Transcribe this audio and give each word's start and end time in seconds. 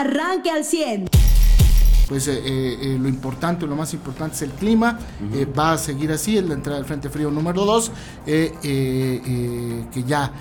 arranque 0.00 0.50
al 0.50 0.64
100 0.64 1.27
pues 2.08 2.26
eh, 2.26 2.40
eh, 2.44 2.98
lo 3.00 3.08
importante, 3.08 3.66
lo 3.66 3.76
más 3.76 3.92
importante 3.92 4.34
es 4.34 4.42
el 4.42 4.50
clima, 4.50 4.98
eh, 5.34 5.46
va 5.46 5.72
a 5.72 5.78
seguir 5.78 6.10
así, 6.10 6.38
en 6.38 6.48
la 6.48 6.54
entrada 6.54 6.78
del 6.78 6.86
Frente 6.86 7.10
Frío 7.10 7.30
número 7.30 7.64
2, 7.64 7.92
que 8.24 10.04
ya 10.06 10.32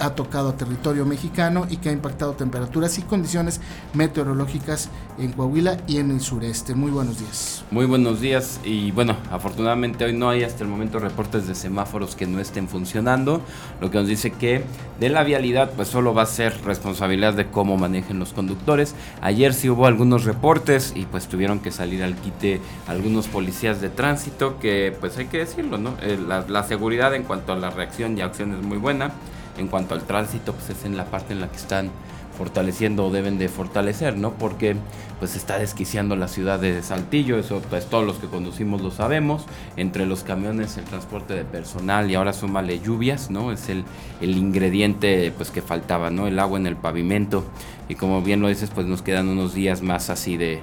ha 0.00 0.10
tocado 0.10 0.50
a 0.50 0.56
territorio 0.56 1.04
mexicano 1.04 1.66
y 1.68 1.76
que 1.76 1.90
ha 1.90 1.92
impactado 1.92 2.32
temperaturas 2.32 2.98
y 2.98 3.02
condiciones 3.02 3.60
meteorológicas 3.92 4.88
en 5.18 5.32
Coahuila 5.32 5.78
y 5.86 5.98
en 5.98 6.10
el 6.10 6.20
sureste. 6.20 6.74
Muy 6.74 6.90
buenos 6.90 7.18
días. 7.18 7.64
Muy 7.70 7.86
buenos 7.86 8.20
días 8.20 8.60
y 8.64 8.92
bueno, 8.92 9.16
afortunadamente 9.30 10.04
hoy 10.04 10.14
no 10.14 10.30
hay 10.30 10.42
hasta 10.42 10.64
el 10.64 10.70
momento 10.70 10.98
reportes 10.98 11.46
de 11.46 11.54
semáforos 11.54 12.16
que 12.16 12.26
no 12.26 12.40
estén 12.40 12.68
funcionando, 12.68 13.42
lo 13.80 13.90
que 13.90 13.98
nos 13.98 14.08
dice 14.08 14.30
que 14.30 14.64
de 15.00 15.08
la 15.08 15.22
vialidad 15.22 15.72
pues 15.72 15.88
solo 15.88 16.14
va 16.14 16.22
a 16.22 16.26
ser 16.26 16.62
responsabilidad 16.64 17.34
de 17.34 17.48
cómo 17.50 17.76
manejen 17.76 18.18
los 18.18 18.32
conductores. 18.32 18.94
Ayer 19.20 19.54
sí 19.54 19.68
hubo 19.68 19.86
algunos 19.86 20.24
reportes 20.24 20.92
y 20.94 21.06
pues 21.14 21.28
tuvieron 21.28 21.60
que 21.60 21.70
salir 21.70 22.02
al 22.02 22.16
quite 22.16 22.60
algunos 22.88 23.28
policías 23.28 23.80
de 23.80 23.88
tránsito 23.88 24.58
que 24.58 24.92
pues 24.98 25.16
hay 25.16 25.26
que 25.26 25.38
decirlo, 25.38 25.78
¿no? 25.78 25.94
Eh, 26.02 26.18
la, 26.18 26.62
seguridad 26.64 27.14
en 27.14 27.22
cuanto 27.22 27.52
a 27.52 27.56
la 27.56 27.70
reacción 27.70 28.18
y 28.18 28.20
acción 28.20 28.52
es 28.52 28.66
muy 28.66 28.78
buena. 28.78 29.12
En 29.56 29.68
cuanto 29.68 29.94
al 29.94 30.02
tránsito 30.02 30.54
pues 30.54 30.70
es 30.70 30.84
en 30.84 30.96
la 30.96 31.04
parte 31.04 31.32
en 31.32 31.40
la 31.40 31.48
que 31.48 31.56
están 31.56 31.92
fortaleciendo 32.36 33.06
o 33.06 33.12
deben 33.12 33.38
de 33.38 33.48
fortalecer, 33.48 34.16
¿no? 34.16 34.32
Porque 34.32 34.74
pues 35.20 35.36
está 35.36 35.56
desquiciando 35.56 36.16
la 36.16 36.26
ciudad 36.26 36.58
de 36.58 36.82
Saltillo, 36.82 37.38
eso 37.38 37.62
pues 37.70 37.86
todos 37.86 38.04
los 38.04 38.16
que 38.16 38.26
conducimos 38.26 38.82
lo 38.82 38.90
sabemos, 38.90 39.44
entre 39.76 40.06
los 40.06 40.24
camiones, 40.24 40.76
el 40.78 40.84
transporte 40.84 41.34
de 41.34 41.44
personal 41.44 42.10
y 42.10 42.16
ahora 42.16 42.32
súmale 42.32 42.80
lluvias, 42.80 43.30
¿no? 43.30 43.52
Es 43.52 43.68
el, 43.68 43.84
el 44.20 44.36
ingrediente 44.36 45.32
pues 45.36 45.52
que 45.52 45.62
faltaba, 45.62 46.10
¿no? 46.10 46.26
El 46.26 46.40
agua 46.40 46.58
en 46.58 46.66
el 46.66 46.74
pavimento 46.74 47.44
y 47.88 47.94
como 47.94 48.20
bien 48.20 48.40
lo 48.40 48.48
dices 48.48 48.72
pues 48.74 48.88
nos 48.88 49.02
quedan 49.02 49.28
unos 49.28 49.54
días 49.54 49.80
más 49.80 50.10
así 50.10 50.36
de, 50.36 50.60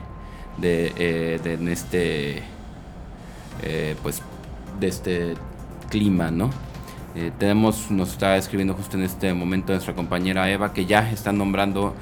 de, 0.58 0.94
eh, 0.98 1.40
de 1.44 1.72
este 1.72 2.44
eh, 3.64 3.96
pues 4.02 4.22
de 4.80 4.88
este 4.88 5.34
clima, 5.90 6.32
¿no? 6.32 6.50
Eh, 7.14 7.32
tenemos, 7.38 7.92
nos 7.92 8.12
está 8.12 8.38
escribiendo 8.38 8.74
justo 8.74 8.96
en 8.96 9.04
este 9.04 9.34
momento 9.34 9.74
nuestra 9.74 9.94
compañera 9.94 10.50
Eva 10.50 10.72
que 10.72 10.86
ya 10.86 11.12
están 11.12 11.38
nombrando 11.38 11.94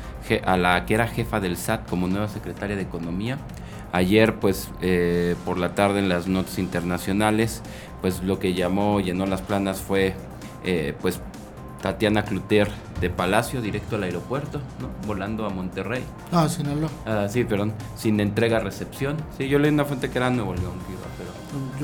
a 0.45 0.57
la 0.57 0.85
que 0.85 0.93
era 0.93 1.07
jefa 1.07 1.39
del 1.39 1.57
SAT 1.57 1.89
como 1.89 2.07
nueva 2.07 2.27
secretaria 2.27 2.75
de 2.75 2.83
Economía. 2.83 3.39
Ayer, 3.91 4.35
pues, 4.35 4.69
por 5.45 5.57
la 5.57 5.73
tarde 5.73 5.97
en 5.97 6.09
las 6.09 6.27
notas 6.27 6.59
internacionales, 6.59 7.63
pues 8.01 8.21
lo 8.21 8.37
que 8.37 8.53
llamó, 8.53 8.99
llenó 8.99 9.25
las 9.25 9.41
planas 9.41 9.81
fue, 9.81 10.13
pues, 11.01 11.19
Tatiana 11.81 12.23
Cluter 12.23 12.69
de 12.99 13.09
Palacio 13.09 13.61
directo 13.61 13.95
al 13.95 14.03
aeropuerto, 14.03 14.59
¿no? 14.79 14.89
Volando 15.07 15.45
a 15.45 15.49
Monterrey. 15.49 16.03
Ah, 16.31 16.49
Sinaloa. 16.49 16.89
Ah, 17.05 17.27
sí, 17.29 17.43
perdón, 17.43 17.73
sin 17.95 18.19
entrega-recepción. 18.19 19.17
Sí, 19.37 19.47
yo 19.47 19.59
leí 19.59 19.71
una 19.71 19.85
fuente 19.85 20.09
que 20.09 20.17
era 20.17 20.29
Nuevo 20.29 20.53
León, 20.53 20.73
pero... 21.17 21.29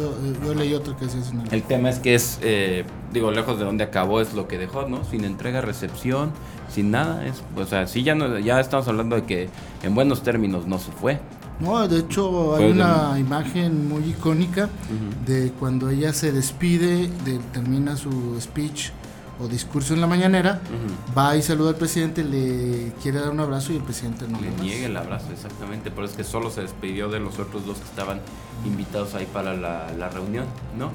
Eh, 0.06 0.36
yo, 0.46 0.54
leí 0.54 0.74
otra 0.74 0.96
que 0.98 1.06
es 1.06 1.12
Sinaloa. 1.12 1.48
El 1.52 1.64
tema 1.64 1.90
es 1.90 2.00
que 2.00 2.16
es, 2.16 2.40
eh, 2.42 2.84
digo, 3.14 3.32
lejos 3.32 3.58
de 3.58 3.66
donde 3.66 3.84
acabó 3.84 4.20
es 4.20 4.34
lo 4.34 4.48
que 4.48 4.58
dejó, 4.58 4.88
¿no? 4.88 5.04
Sin 5.06 5.24
entrega-recepción, 5.24 6.32
sin 6.70 6.92
nada. 6.92 7.26
Es, 7.26 7.42
o 7.56 7.66
sea, 7.66 7.88
sí, 7.88 8.04
ya, 8.04 8.16
no, 8.16 8.38
ya 8.40 8.60
estamos 8.60 8.88
hablando 8.88 9.16
de 9.16 9.24
que 9.24 9.50
en 9.84 9.96
buenos 9.96 10.24
términos 10.24 10.68
no 10.68 10.80
se 10.80 10.92
fue. 10.92 11.20
No, 11.60 11.88
de 11.88 12.00
hecho 12.00 12.58
hay 12.58 12.72
una 12.72 13.18
imagen 13.18 13.88
muy 13.88 14.04
icónica 14.10 14.68
de 15.26 15.54
cuando 15.58 15.90
ella 15.90 16.12
se 16.12 16.34
despide, 16.34 17.08
de, 17.24 17.40
termina 17.54 17.96
su 17.96 18.38
speech 18.42 18.92
o 19.40 19.48
discurso 19.48 19.94
en 19.94 20.02
la 20.02 20.08
mañanera, 20.08 20.62
va 21.18 21.36
y 21.36 21.42
saluda 21.42 21.72
al 21.72 21.76
presidente, 21.76 22.24
le 22.24 22.94
quiere 23.02 23.20
dar 23.20 23.30
un 23.30 23.40
abrazo 23.40 23.74
y 23.74 23.78
el 23.78 23.84
presidente 23.84 24.28
no 24.28 24.40
le 24.40 24.50
niega 24.62 24.86
el 24.86 24.98
abrazo, 24.98 25.28
exactamente, 25.32 25.92
pero 25.92 26.06
es 26.06 26.14
que 26.14 26.24
solo 26.24 26.50
se 26.50 26.62
despidió 26.62 27.10
de 27.10 27.20
los 27.20 27.40
otros 27.40 27.66
dos 27.66 27.78
que 27.78 27.86
estaban 27.86 28.22
invitados 28.66 29.16
ahí 29.16 29.28
para 29.32 29.54
la, 29.54 30.10
reunión, 30.10 30.46
¿no? 30.78 30.92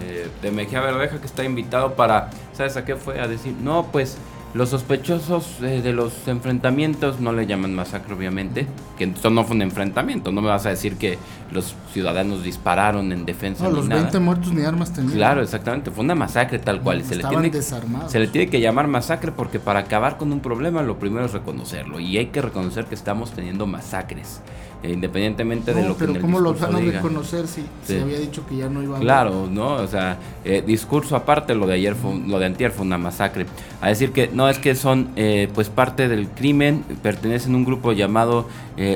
Eh, 0.00 0.28
de 0.42 0.50
Mejía 0.50 0.80
Verdeja 0.80 1.20
que 1.20 1.26
está 1.26 1.44
invitado 1.44 1.94
para, 1.94 2.30
¿sabes 2.52 2.76
a 2.76 2.84
qué 2.84 2.96
fue? 2.96 3.20
A 3.20 3.28
decir, 3.28 3.54
no, 3.62 3.86
pues 3.92 4.16
los 4.56 4.70
sospechosos 4.70 5.60
eh, 5.60 5.82
de 5.82 5.92
los 5.92 6.26
enfrentamientos 6.26 7.20
no 7.20 7.32
le 7.32 7.46
llaman 7.46 7.74
masacre, 7.74 8.14
obviamente, 8.14 8.66
que 8.96 9.04
esto 9.04 9.28
no 9.28 9.44
fue 9.44 9.54
un 9.54 9.62
enfrentamiento. 9.62 10.32
No 10.32 10.40
me 10.40 10.48
vas 10.48 10.64
a 10.64 10.70
decir 10.70 10.96
que 10.96 11.18
los 11.50 11.74
ciudadanos 11.92 12.42
dispararon 12.42 13.12
en 13.12 13.24
defensa. 13.24 13.64
No, 13.64 13.70
los 13.70 13.88
20 13.88 14.18
muertos 14.18 14.52
ni 14.52 14.62
armas 14.62 14.92
tenían. 14.92 15.14
Claro, 15.14 15.42
exactamente. 15.42 15.90
Fue 15.90 16.04
una 16.04 16.14
masacre 16.14 16.58
tal 16.58 16.80
cual. 16.80 17.04
se, 17.04 17.16
le 17.16 17.24
tiene, 17.24 17.52
se 17.52 18.18
le 18.18 18.28
tiene 18.28 18.48
que 18.48 18.60
llamar 18.60 18.88
masacre 18.88 19.32
porque 19.32 19.58
para 19.58 19.80
acabar 19.80 20.16
con 20.16 20.32
un 20.32 20.40
problema 20.40 20.82
lo 20.82 20.98
primero 20.98 21.26
es 21.26 21.32
reconocerlo. 21.32 22.00
Y 22.00 22.18
hay 22.18 22.26
que 22.26 22.42
reconocer 22.42 22.86
que 22.86 22.94
estamos 22.94 23.32
teniendo 23.32 23.66
masacres. 23.66 24.40
Eh, 24.82 24.92
independientemente 24.92 25.72
de 25.72 25.88
lo 25.88 25.94
pero 25.94 26.12
que 26.12 26.18
en 26.18 26.22
¿cómo 26.22 26.38
lo 26.38 26.52
van 26.54 26.76
a 26.76 26.80
reconocer 26.80 27.48
si 27.48 27.64
se 27.82 28.02
había 28.02 28.18
dicho 28.18 28.46
que 28.46 28.58
ya 28.58 28.68
no 28.68 28.82
iba 28.82 28.98
a 28.98 29.00
Claro, 29.00 29.48
¿no? 29.50 29.74
O 29.74 29.86
sea, 29.86 30.18
eh, 30.44 30.62
discurso 30.64 31.16
aparte, 31.16 31.54
lo 31.54 31.66
de 31.66 31.74
ayer 31.74 31.94
fue, 31.94 32.14
lo 32.18 32.38
de 32.38 32.46
antier 32.46 32.72
fue 32.72 32.84
una 32.84 32.98
masacre. 32.98 33.46
A 33.80 33.88
decir 33.88 34.12
que 34.12 34.28
no 34.28 34.48
es 34.50 34.58
que 34.58 34.74
son 34.74 35.08
eh, 35.16 35.48
pues 35.54 35.70
parte 35.70 36.08
del 36.08 36.28
crimen, 36.28 36.84
pertenecen 37.02 37.54
a 37.54 37.56
un 37.56 37.64
grupo 37.64 37.92
llamado 37.92 38.46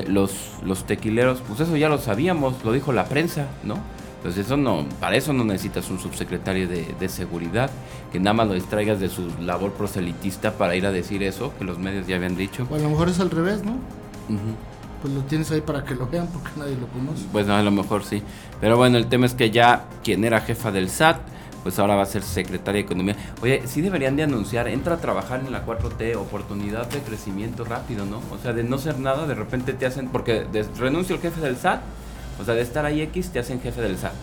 los, 0.07 0.51
los 0.63 0.85
tequileros, 0.85 1.41
pues 1.47 1.61
eso 1.61 1.75
ya 1.75 1.89
lo 1.89 1.97
sabíamos, 1.97 2.63
lo 2.63 2.71
dijo 2.71 2.93
la 2.93 3.05
prensa, 3.05 3.47
¿no? 3.63 3.77
Entonces 4.21 4.45
eso 4.45 4.55
no, 4.55 4.85
para 4.99 5.15
eso 5.15 5.33
no 5.33 5.43
necesitas 5.43 5.89
un 5.89 5.97
subsecretario 5.97 6.67
de, 6.67 7.09
seguridad, 7.09 7.71
que 8.11 8.19
nada 8.19 8.35
más 8.35 8.47
lo 8.47 8.53
distraigas 8.53 8.99
de 8.99 9.09
su 9.09 9.27
labor 9.39 9.71
proselitista 9.71 10.51
para 10.51 10.75
ir 10.75 10.85
a 10.85 10.91
decir 10.91 11.23
eso, 11.23 11.51
que 11.57 11.65
los 11.65 11.79
medios 11.79 12.05
ya 12.05 12.17
habían 12.17 12.37
dicho. 12.37 12.67
O 12.69 12.75
a 12.75 12.77
lo 12.77 12.89
mejor 12.91 13.09
es 13.09 13.19
al 13.19 13.31
revés, 13.31 13.63
¿no? 13.63 13.77
Pues 15.01 15.13
lo 15.13 15.21
tienes 15.21 15.51
ahí 15.51 15.61
para 15.61 15.83
que 15.83 15.95
lo 15.95 16.07
vean 16.07 16.27
porque 16.27 16.49
nadie 16.57 16.75
lo 16.75 16.87
conoce. 16.87 17.25
Pues 17.31 17.47
no, 17.47 17.55
a 17.55 17.61
lo 17.61 17.71
mejor 17.71 18.03
sí. 18.03 18.21
Pero 18.59 18.77
bueno, 18.77 18.97
el 18.97 19.07
tema 19.07 19.25
es 19.25 19.33
que 19.33 19.51
ya 19.51 19.85
quien 20.03 20.23
era 20.23 20.41
jefa 20.41 20.71
del 20.71 20.89
SAT, 20.89 21.21
pues 21.63 21.77
ahora 21.79 21.95
va 21.95 22.03
a 22.03 22.05
ser 22.05 22.23
secretaria 22.23 22.81
de 22.81 22.85
Economía. 22.85 23.15
Oye, 23.41 23.63
sí 23.65 23.81
deberían 23.81 24.15
de 24.15 24.23
anunciar, 24.23 24.67
entra 24.67 24.95
a 24.95 24.97
trabajar 24.97 25.41
en 25.41 25.51
la 25.51 25.65
4T, 25.65 26.15
oportunidad 26.15 26.87
de 26.87 26.99
crecimiento 26.99 27.63
rápido, 27.63 28.05
¿no? 28.05 28.21
O 28.31 28.37
sea, 28.41 28.53
de 28.53 28.63
no 28.63 28.77
ser 28.77 28.99
nada, 28.99 29.27
de 29.27 29.35
repente 29.35 29.73
te 29.73 29.85
hacen, 29.85 30.09
porque 30.09 30.45
renuncia 30.77 31.15
el 31.15 31.21
jefe 31.21 31.41
del 31.41 31.57
SAT, 31.57 31.81
o 32.39 32.45
sea, 32.45 32.55
de 32.55 32.61
estar 32.61 32.85
ahí 32.85 33.01
X, 33.01 33.29
te 33.29 33.39
hacen 33.39 33.61
jefe 33.61 33.81
del 33.81 33.97
SAT. 33.97 34.13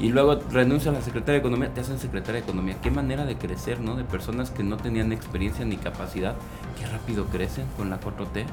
Y 0.00 0.10
luego 0.10 0.38
renuncia 0.50 0.92
a 0.92 0.94
la 0.94 1.02
secretaria 1.02 1.34
de 1.34 1.38
Economía, 1.40 1.74
te 1.74 1.80
hacen 1.80 1.98
secretaria 1.98 2.40
de 2.40 2.46
Economía. 2.46 2.76
Qué 2.80 2.90
manera 2.90 3.24
de 3.24 3.36
crecer, 3.36 3.80
¿no? 3.80 3.96
De 3.96 4.04
personas 4.04 4.50
que 4.50 4.62
no 4.62 4.76
tenían 4.76 5.12
experiencia 5.12 5.64
ni 5.64 5.76
capacidad. 5.76 6.36
Qué 6.78 6.86
rápido 6.86 7.26
crecen 7.26 7.66
con 7.76 7.90
la 7.90 8.00
4T. 8.00 8.44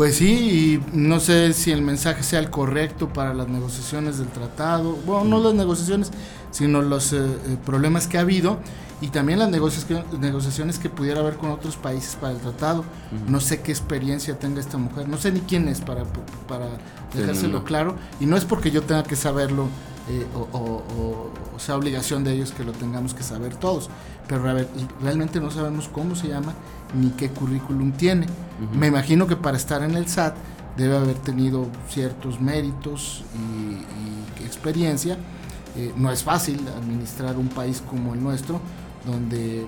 Pues 0.00 0.16
sí, 0.16 0.80
y 0.94 0.96
no 0.96 1.20
sé 1.20 1.52
si 1.52 1.72
el 1.72 1.82
mensaje 1.82 2.22
sea 2.22 2.38
el 2.38 2.48
correcto 2.48 3.10
para 3.10 3.34
las 3.34 3.48
negociaciones 3.48 4.16
del 4.16 4.28
tratado, 4.28 4.92
bueno, 5.04 5.24
no 5.24 5.44
las 5.44 5.52
negociaciones, 5.52 6.10
sino 6.50 6.80
los 6.80 7.12
eh, 7.12 7.18
eh, 7.18 7.58
problemas 7.66 8.06
que 8.06 8.16
ha 8.16 8.22
habido 8.22 8.60
y 9.02 9.08
también 9.08 9.38
las 9.38 9.50
negociaciones 9.50 10.78
que 10.78 10.88
pudiera 10.88 11.20
haber 11.20 11.34
con 11.34 11.50
otros 11.50 11.76
países 11.76 12.16
para 12.16 12.32
el 12.32 12.38
tratado. 12.38 12.82
No 13.28 13.40
sé 13.40 13.60
qué 13.60 13.72
experiencia 13.72 14.38
tenga 14.38 14.60
esta 14.60 14.78
mujer, 14.78 15.06
no 15.06 15.18
sé 15.18 15.32
ni 15.32 15.40
quién 15.40 15.68
es 15.68 15.82
para, 15.82 16.04
para 16.48 16.68
dejárselo 17.14 17.62
claro, 17.64 17.96
y 18.20 18.24
no 18.24 18.38
es 18.38 18.46
porque 18.46 18.70
yo 18.70 18.80
tenga 18.80 19.02
que 19.02 19.16
saberlo 19.16 19.68
eh, 20.08 20.26
o, 20.34 21.30
sea 21.58 21.76
obligación 21.76 22.24
de 22.24 22.32
ellos 22.32 22.52
que 22.52 22.64
lo 22.64 22.72
tengamos 22.72 23.12
que 23.12 23.22
saber 23.22 23.54
todos, 23.54 23.90
pero 24.26 24.42
realmente 25.02 25.40
no 25.40 25.50
sabemos 25.50 25.90
cómo 25.92 26.16
se 26.16 26.28
llama 26.28 26.54
ni 26.94 27.10
qué 27.10 27.30
currículum 27.30 27.92
tiene. 27.92 28.26
Me 28.74 28.88
imagino 28.88 29.26
que 29.26 29.36
para 29.36 29.56
estar 29.56 29.82
en 29.82 29.94
el 29.96 30.06
SAT 30.06 30.34
debe 30.76 30.96
haber 30.96 31.16
tenido 31.16 31.66
ciertos 31.88 32.40
méritos 32.40 33.24
y, 33.34 34.44
experiencia. 34.44 35.16
Eh, 35.76 35.92
no 35.96 36.10
es 36.10 36.24
fácil 36.24 36.58
administrar 36.76 37.36
un 37.36 37.48
país 37.48 37.82
como 37.88 38.14
el 38.14 38.22
nuestro, 38.22 38.60
donde 39.06 39.64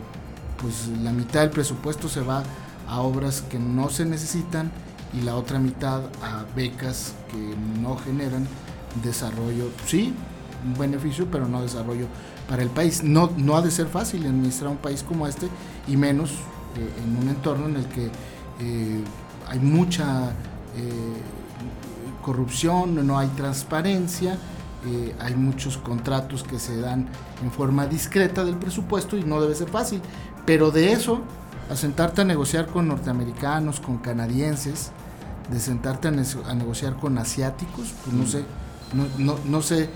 pues 0.60 0.88
la 1.02 1.12
mitad 1.12 1.40
del 1.40 1.50
presupuesto 1.50 2.08
se 2.08 2.20
va 2.20 2.42
a 2.88 3.00
obras 3.00 3.42
que 3.42 3.60
no 3.60 3.88
se 3.90 4.04
necesitan 4.04 4.72
y 5.14 5.22
la 5.22 5.36
otra 5.36 5.60
mitad 5.60 6.02
a 6.22 6.44
becas 6.56 7.14
que 7.30 7.54
no 7.80 7.96
generan 7.96 8.46
desarrollo, 9.02 9.70
sí, 9.86 10.12
un 10.66 10.74
beneficio, 10.74 11.28
pero 11.30 11.46
no 11.48 11.62
desarrollo 11.62 12.06
para 12.48 12.62
el 12.62 12.70
país. 12.70 13.02
No, 13.02 13.30
no 13.36 13.56
ha 13.56 13.62
de 13.62 13.70
ser 13.70 13.86
fácil 13.86 14.26
administrar 14.26 14.70
un 14.70 14.78
país 14.78 15.02
como 15.02 15.26
este 15.26 15.48
y 15.88 15.96
menos 15.96 16.32
en 16.76 17.16
un 17.16 17.28
entorno 17.28 17.66
en 17.66 17.76
el 17.76 17.86
que 17.86 18.06
eh, 18.60 19.04
hay 19.48 19.58
mucha 19.58 20.30
eh, 20.30 20.32
corrupción, 22.22 23.06
no 23.06 23.18
hay 23.18 23.28
transparencia, 23.28 24.38
hay 25.20 25.36
muchos 25.36 25.76
contratos 25.76 26.42
que 26.42 26.58
se 26.58 26.80
dan 26.80 27.06
en 27.40 27.52
forma 27.52 27.86
discreta 27.86 28.44
del 28.44 28.56
presupuesto 28.56 29.16
y 29.16 29.22
no 29.22 29.40
debe 29.40 29.54
ser 29.54 29.68
fácil. 29.68 30.00
Pero 30.44 30.72
de 30.72 30.92
eso, 30.92 31.20
a 31.70 31.76
sentarte 31.76 32.22
a 32.22 32.24
negociar 32.24 32.66
con 32.66 32.88
norteamericanos, 32.88 33.78
con 33.78 33.98
canadienses, 33.98 34.90
de 35.52 35.60
sentarte 35.60 36.08
a, 36.08 36.10
negociar 36.10 36.96
con 36.96 37.16
asiáticos, 37.18 37.92
pues 38.04 38.16
no 38.16 38.24
mm. 38.24 38.26
sé, 38.26 38.44
no, 38.92 39.06
no, 39.18 39.38
no 39.44 39.62
sé 39.62 39.88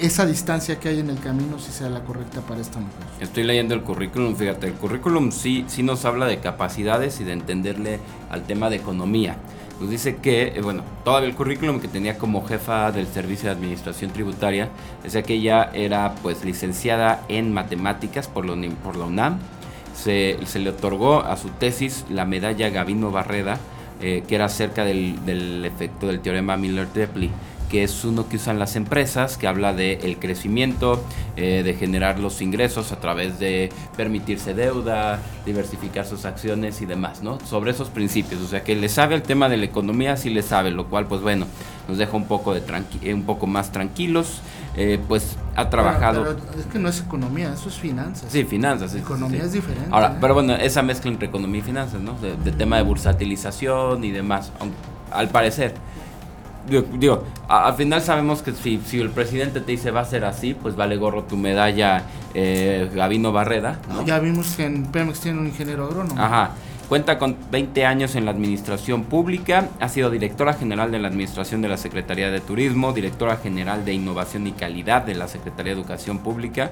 esa 0.00 0.26
distancia 0.26 0.78
que 0.80 0.88
hay 0.88 1.00
en 1.00 1.10
el 1.10 1.18
camino 1.18 1.58
si 1.58 1.72
sea 1.72 1.88
la 1.88 2.04
correcta 2.04 2.40
para 2.40 2.60
esta 2.60 2.78
mujer. 2.78 3.04
Estoy 3.20 3.44
leyendo 3.44 3.74
el 3.74 3.82
currículum, 3.82 4.36
fíjate, 4.36 4.68
el 4.68 4.74
currículum 4.74 5.32
sí, 5.32 5.64
sí 5.68 5.82
nos 5.82 6.04
habla 6.04 6.26
de 6.26 6.38
capacidades 6.38 7.20
y 7.20 7.24
de 7.24 7.32
entenderle 7.32 8.00
al 8.30 8.44
tema 8.44 8.70
de 8.70 8.76
economía. 8.76 9.36
nos 9.80 9.90
dice 9.90 10.16
que, 10.16 10.48
eh, 10.48 10.60
bueno, 10.62 10.82
todavía 11.04 11.28
el 11.28 11.34
currículum 11.34 11.80
que 11.80 11.88
tenía 11.88 12.18
como 12.18 12.44
jefa 12.46 12.90
del 12.92 13.06
Servicio 13.06 13.48
de 13.48 13.56
Administración 13.56 14.10
Tributaria, 14.10 14.68
decía 15.02 15.22
que 15.22 15.34
ella 15.34 15.70
era 15.72 16.14
pues 16.22 16.44
licenciada 16.44 17.24
en 17.28 17.52
matemáticas 17.52 18.28
por 18.28 18.46
por 18.82 18.96
la 18.96 19.04
UNAM, 19.04 19.38
se, 19.94 20.38
le 20.58 20.70
otorgó 20.70 21.20
a 21.24 21.36
su 21.36 21.48
tesis 21.48 22.04
la 22.08 22.24
medalla 22.24 22.70
Gavino 22.70 23.10
Barreda, 23.10 23.58
eh, 24.00 24.22
que 24.26 24.36
era 24.36 24.44
acerca 24.44 24.84
del, 24.84 25.24
del 25.24 25.64
efecto 25.64 26.06
del 26.06 26.20
teorema 26.20 26.56
Miller-Depley 26.56 27.30
que 27.68 27.82
es 27.84 28.04
uno 28.04 28.28
que 28.28 28.36
usan 28.36 28.58
las 28.58 28.76
empresas, 28.76 29.36
que 29.36 29.46
habla 29.46 29.72
de 29.72 29.94
el 30.02 30.18
crecimiento, 30.18 31.02
eh, 31.36 31.62
de 31.64 31.74
generar 31.74 32.18
los 32.18 32.40
ingresos 32.40 32.92
a 32.92 33.00
través 33.00 33.38
de 33.38 33.70
permitirse 33.96 34.54
deuda, 34.54 35.20
diversificar 35.44 36.06
sus 36.06 36.24
acciones 36.24 36.80
y 36.80 36.86
demás, 36.86 37.22
¿no? 37.22 37.38
Sobre 37.40 37.70
esos 37.70 37.90
principios, 37.90 38.40
o 38.42 38.48
sea 38.48 38.64
que 38.64 38.74
le 38.74 38.88
sabe 38.88 39.14
el 39.14 39.22
tema 39.22 39.48
de 39.48 39.56
la 39.56 39.64
economía, 39.66 40.16
sí 40.16 40.30
le 40.30 40.42
sabe, 40.42 40.70
lo 40.70 40.86
cual 40.86 41.06
pues 41.06 41.20
bueno, 41.20 41.46
nos 41.88 41.98
deja 41.98 42.16
un 42.16 42.26
poco, 42.26 42.54
de 42.54 42.62
eh, 43.02 43.14
un 43.14 43.24
poco 43.24 43.46
más 43.46 43.72
tranquilos, 43.72 44.40
eh, 44.76 45.00
pues 45.08 45.36
ha 45.56 45.70
trabajado... 45.70 46.22
Pero, 46.22 46.60
es 46.60 46.66
que 46.66 46.78
no 46.78 46.88
es 46.88 47.00
economía, 47.00 47.52
eso 47.52 47.68
es 47.68 47.76
finanzas. 47.76 48.30
Sí, 48.30 48.44
finanzas. 48.44 48.94
Economía 48.94 49.42
es 49.42 49.52
diferente. 49.52 49.88
Ahora, 49.90 50.18
pero 50.20 50.34
bueno, 50.34 50.54
esa 50.54 50.82
mezcla 50.82 51.10
entre 51.10 51.28
economía 51.28 51.60
y 51.60 51.64
finanzas, 51.64 52.00
¿no? 52.00 52.14
De, 52.18 52.52
tema 52.52 52.76
de 52.76 52.82
bursatilización 52.82 54.04
y 54.04 54.10
demás, 54.10 54.52
al 55.10 55.28
parecer 55.28 55.74
digo, 56.68 57.24
al 57.48 57.74
final 57.74 58.02
sabemos 58.02 58.42
que 58.42 58.52
si, 58.52 58.80
si, 58.84 59.00
el 59.00 59.10
presidente 59.10 59.60
te 59.60 59.72
dice 59.72 59.90
va 59.90 60.00
a 60.00 60.04
ser 60.04 60.24
así, 60.24 60.54
pues 60.54 60.76
vale 60.76 60.96
gorro 60.96 61.24
tu 61.24 61.36
medalla 61.36 62.02
eh, 62.34 62.90
Gavino 62.94 63.32
Barreda. 63.32 63.78
Ya 64.04 64.18
vimos 64.18 64.54
que 64.56 64.64
en 64.66 64.86
Pemex 64.86 65.20
tiene 65.20 65.40
un 65.40 65.46
ingeniero 65.46 65.86
agrónomo. 65.86 66.20
Ajá. 66.20 66.52
Cuenta 66.88 67.18
con 67.18 67.36
20 67.50 67.84
años 67.84 68.14
en 68.14 68.24
la 68.24 68.30
administración 68.30 69.04
pública, 69.04 69.68
ha 69.78 69.90
sido 69.90 70.08
directora 70.08 70.54
general 70.54 70.90
de 70.90 70.98
la 70.98 71.08
administración 71.08 71.60
de 71.60 71.68
la 71.68 71.76
Secretaría 71.76 72.30
de 72.30 72.40
Turismo, 72.40 72.94
directora 72.94 73.36
general 73.36 73.84
de 73.84 73.92
Innovación 73.92 74.46
y 74.46 74.52
Calidad 74.52 75.02
de 75.02 75.14
la 75.14 75.28
Secretaría 75.28 75.74
de 75.74 75.80
Educación 75.80 76.20
Pública, 76.20 76.70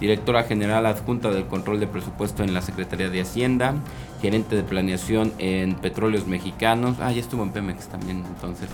directora 0.00 0.44
general 0.44 0.86
adjunta 0.86 1.30
del 1.30 1.44
control 1.44 1.78
de 1.78 1.86
presupuesto 1.86 2.42
en 2.42 2.54
la 2.54 2.62
Secretaría 2.62 3.10
de 3.10 3.20
Hacienda, 3.20 3.74
gerente 4.22 4.56
de 4.56 4.62
planeación 4.62 5.34
en 5.36 5.74
Petróleos 5.74 6.26
Mexicanos, 6.26 6.96
ah, 6.98 7.12
ya 7.12 7.20
estuvo 7.20 7.42
en 7.42 7.50
Pemex 7.50 7.88
también 7.88 8.24
entonces, 8.26 8.70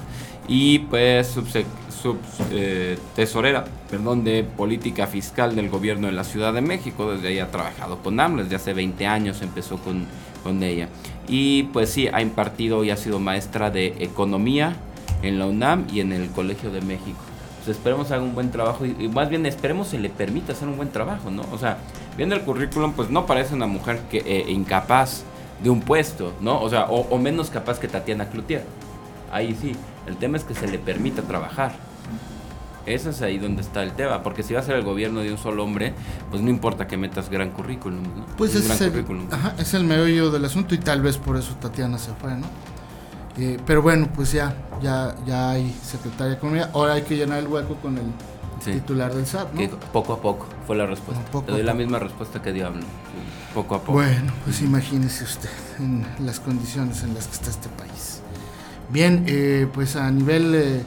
y 0.47 0.79
pues 0.79 1.27
sub, 1.27 2.17
eh, 2.53 2.97
tesorera, 3.17 3.65
perdón, 3.91 4.23
de 4.23 4.45
política 4.45 5.09
fiscal 5.09 5.57
del 5.57 5.69
gobierno 5.69 6.07
de 6.07 6.13
la 6.13 6.23
Ciudad 6.23 6.53
de 6.53 6.61
México, 6.61 7.11
desde 7.11 7.27
ahí 7.27 7.41
ha 7.41 7.51
trabajado 7.51 7.99
con 8.05 8.21
AMLO, 8.21 8.45
desde 8.45 8.55
hace 8.55 8.73
20 8.73 9.05
años 9.09 9.43
empezó 9.43 9.79
con, 9.79 10.07
con 10.47 10.63
ella, 10.63 10.89
y 11.29 11.65
pues 11.65 11.91
sí, 11.91 12.09
ha 12.13 12.23
impartido 12.23 12.85
y 12.85 12.91
ha 12.91 12.97
sido 12.97 13.19
maestra 13.19 13.71
de 13.71 13.97
economía 13.99 14.77
en 15.23 15.39
la 15.39 15.47
UNAM 15.47 15.87
y 15.93 16.01
en 16.01 16.13
el 16.13 16.31
Colegio 16.31 16.71
de 16.71 16.81
México. 16.81 17.19
Pues, 17.67 17.77
esperemos 17.77 18.13
haga 18.13 18.23
un 18.23 18.33
buen 18.33 18.53
trabajo 18.53 18.87
y, 18.87 19.09
más 19.09 19.29
bien 19.29 19.45
esperemos 19.45 19.89
se 19.89 19.99
le 19.99 20.09
permita 20.09 20.53
hacer 20.53 20.69
un 20.69 20.77
buen 20.77 20.91
trabajo, 20.91 21.33
¿no? 21.33 21.43
O 21.53 21.59
sea, 21.59 21.79
viendo 22.17 22.37
el 22.37 22.43
currículum, 22.43 22.93
pues 22.93 23.11
no 23.11 23.27
parece 23.27 23.57
una 23.57 23.67
mujer 23.67 24.03
que 24.09 24.19
eh, 24.19 24.45
incapaz 24.49 25.25
de 25.65 25.71
un 25.71 25.81
puesto, 25.81 26.33
¿no? 26.41 26.61
O 26.63 26.71
sea, 26.71 26.85
o, 26.85 27.19
menos 27.19 27.51
capaz 27.51 27.81
que 27.81 27.89
Tatiana 27.89 28.29
Cloutier. 28.29 28.65
Ahí 29.33 29.57
sí, 29.61 29.75
el 30.07 30.17
tema 30.17 30.37
es 30.37 30.45
que 30.45 30.55
se 30.55 30.69
le 30.69 30.79
permita 30.79 31.23
trabajar. 31.23 31.73
Eso 32.87 33.11
es 33.11 33.21
ahí 33.21 33.39
donde 33.39 33.63
está 33.63 33.83
el 33.83 33.93
tema, 33.93 34.23
porque 34.23 34.43
si 34.43 34.55
va 34.55 34.61
a 34.61 34.63
ser 34.63 34.77
el 34.77 34.85
gobierno 34.85 35.21
de 35.21 35.33
un 35.33 35.39
solo 35.39 35.65
hombre, 35.65 35.93
pues 36.31 36.41
no 36.41 36.51
importa 36.51 36.87
que 36.87 36.97
metas 36.97 37.29
gran 37.29 37.51
currículum, 37.51 38.03
¿no? 38.03 38.27
Pues 38.37 38.55
es, 38.55 38.81
el, 38.81 39.05
es 39.59 39.75
el 39.75 39.85
meollo 39.85 40.31
del 40.31 40.45
asunto 40.45 40.75
y 40.75 40.79
tal 40.79 41.03
vez 41.03 41.19
por 41.19 41.37
eso 41.37 41.55
Tatiana 41.57 41.99
se 41.99 42.13
fue, 42.15 42.37
¿no? 42.37 42.47
Eh, 43.39 43.59
pero 43.67 43.83
bueno, 43.83 44.09
pues 44.15 44.33
ya, 44.33 44.55
ya, 44.81 45.15
ya 45.27 45.51
hay 45.51 45.77
secretaria 45.83 46.29
de 46.29 46.35
Economía. 46.35 46.71
Ahora 46.73 46.95
hay 46.95 47.03
que 47.03 47.17
llenar 47.17 47.41
el 47.41 47.49
hueco 47.49 47.75
con 47.77 47.99
el 47.99 48.05
titular 48.65 49.13
del 49.15 49.27
SAT, 49.27 49.53
¿no? 49.53 49.79
poco 49.93 50.15
a 50.15 50.21
poco 50.21 50.47
fue 50.67 50.77
la 50.77 50.87
respuesta. 50.87 51.23
Te 51.45 51.53
doy 51.53 51.63
la 51.63 51.75
misma 51.75 51.99
respuesta 51.99 52.43
que 52.43 52.53
dio 52.53 52.71
Poco 53.55 53.75
a 53.75 53.81
poco. 53.81 53.93
Bueno, 53.93 54.33
pues 54.45 54.61
imagínese 54.61 55.25
usted 55.25 55.51
en 55.79 56.05
las 56.25 56.41
condiciones 56.41 57.03
en 57.03 57.15
las 57.15 57.27
que 57.27 57.35
está 57.35 57.51
este 57.51 57.69
país. 57.71 58.21
Bien, 58.91 59.25
eh, 59.27 59.67
pues 59.73 59.97
a 59.97 60.11
nivel 60.11 60.55
eh, 60.55 60.83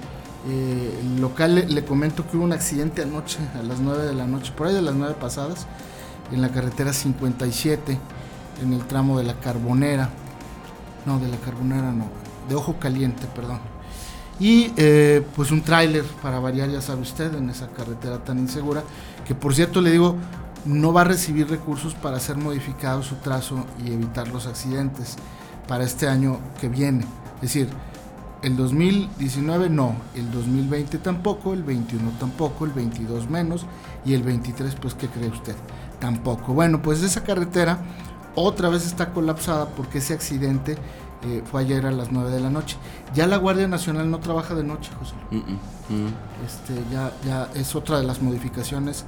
local 1.19 1.65
le, 1.67 1.85
comento 1.85 2.27
que 2.29 2.37
hubo 2.37 2.45
un 2.45 2.53
accidente 2.53 3.01
anoche, 3.01 3.39
a 3.59 3.63
las 3.63 3.79
9 3.79 4.05
de 4.05 4.13
la 4.13 4.25
noche, 4.25 4.53
por 4.55 4.67
ahí 4.67 4.73
de 4.73 4.81
las 4.81 4.95
9 4.95 5.15
pasadas, 5.19 5.67
en 6.31 6.41
la 6.41 6.49
carretera 6.49 6.93
57, 6.93 7.97
en 8.61 8.73
el 8.73 8.85
tramo 8.85 9.17
de 9.17 9.25
la 9.25 9.33
Carbonera. 9.39 10.09
No, 11.05 11.19
de 11.19 11.27
la 11.27 11.37
Carbonera 11.37 11.91
no, 11.91 12.05
de 12.47 12.55
Ojo 12.55 12.77
Caliente, 12.79 13.27
perdón. 13.35 13.59
Y 14.39 14.71
eh, 14.77 15.25
pues 15.35 15.51
un 15.51 15.61
tráiler 15.61 16.03
para 16.21 16.39
variar, 16.39 16.69
ya 16.69 16.81
sabe 16.81 17.01
usted, 17.01 17.33
en 17.35 17.49
esa 17.49 17.67
carretera 17.69 18.23
tan 18.23 18.39
insegura, 18.39 18.83
que 19.27 19.35
por 19.35 19.53
cierto 19.53 19.81
le 19.81 19.91
digo, 19.91 20.15
no 20.65 20.93
va 20.93 21.01
a 21.01 21.05
recibir 21.05 21.49
recursos 21.49 21.93
para 21.93 22.17
hacer 22.17 22.37
modificado 22.37 23.03
su 23.03 23.15
trazo 23.15 23.65
y 23.83 23.91
evitar 23.91 24.29
los 24.29 24.47
accidentes 24.47 25.17
para 25.67 25.83
este 25.83 26.07
año 26.07 26.39
que 26.59 26.69
viene. 26.69 27.05
Es 27.35 27.41
decir, 27.41 27.69
el 28.41 28.55
2019 28.55 29.69
no, 29.69 29.95
el 30.15 30.31
2020 30.31 30.97
tampoco, 30.99 31.53
el 31.53 31.63
21 31.63 32.11
tampoco, 32.19 32.65
el 32.65 32.71
22 32.71 33.29
menos 33.29 33.65
y 34.05 34.13
el 34.13 34.23
23 34.23 34.75
pues 34.75 34.93
¿qué 34.93 35.07
cree 35.07 35.29
usted? 35.29 35.55
Tampoco. 35.99 36.53
Bueno, 36.53 36.81
pues 36.81 37.03
esa 37.03 37.23
carretera 37.23 37.79
otra 38.35 38.69
vez 38.69 38.85
está 38.85 39.11
colapsada 39.11 39.67
porque 39.69 39.97
ese 39.97 40.13
accidente 40.13 40.77
eh, 41.25 41.43
fue 41.49 41.61
ayer 41.61 41.85
a 41.85 41.91
las 41.91 42.11
9 42.11 42.31
de 42.31 42.39
la 42.39 42.49
noche. 42.49 42.77
Ya 43.13 43.27
la 43.27 43.37
Guardia 43.37 43.67
Nacional 43.67 44.09
no 44.09 44.19
trabaja 44.19 44.55
de 44.55 44.63
noche, 44.63 44.91
José. 44.97 45.15
Mm. 45.31 46.07
Este, 46.45 46.81
ya, 46.91 47.11
ya 47.25 47.49
es 47.55 47.75
otra 47.75 47.97
de 47.97 48.05
las 48.05 48.21
modificaciones 48.21 49.03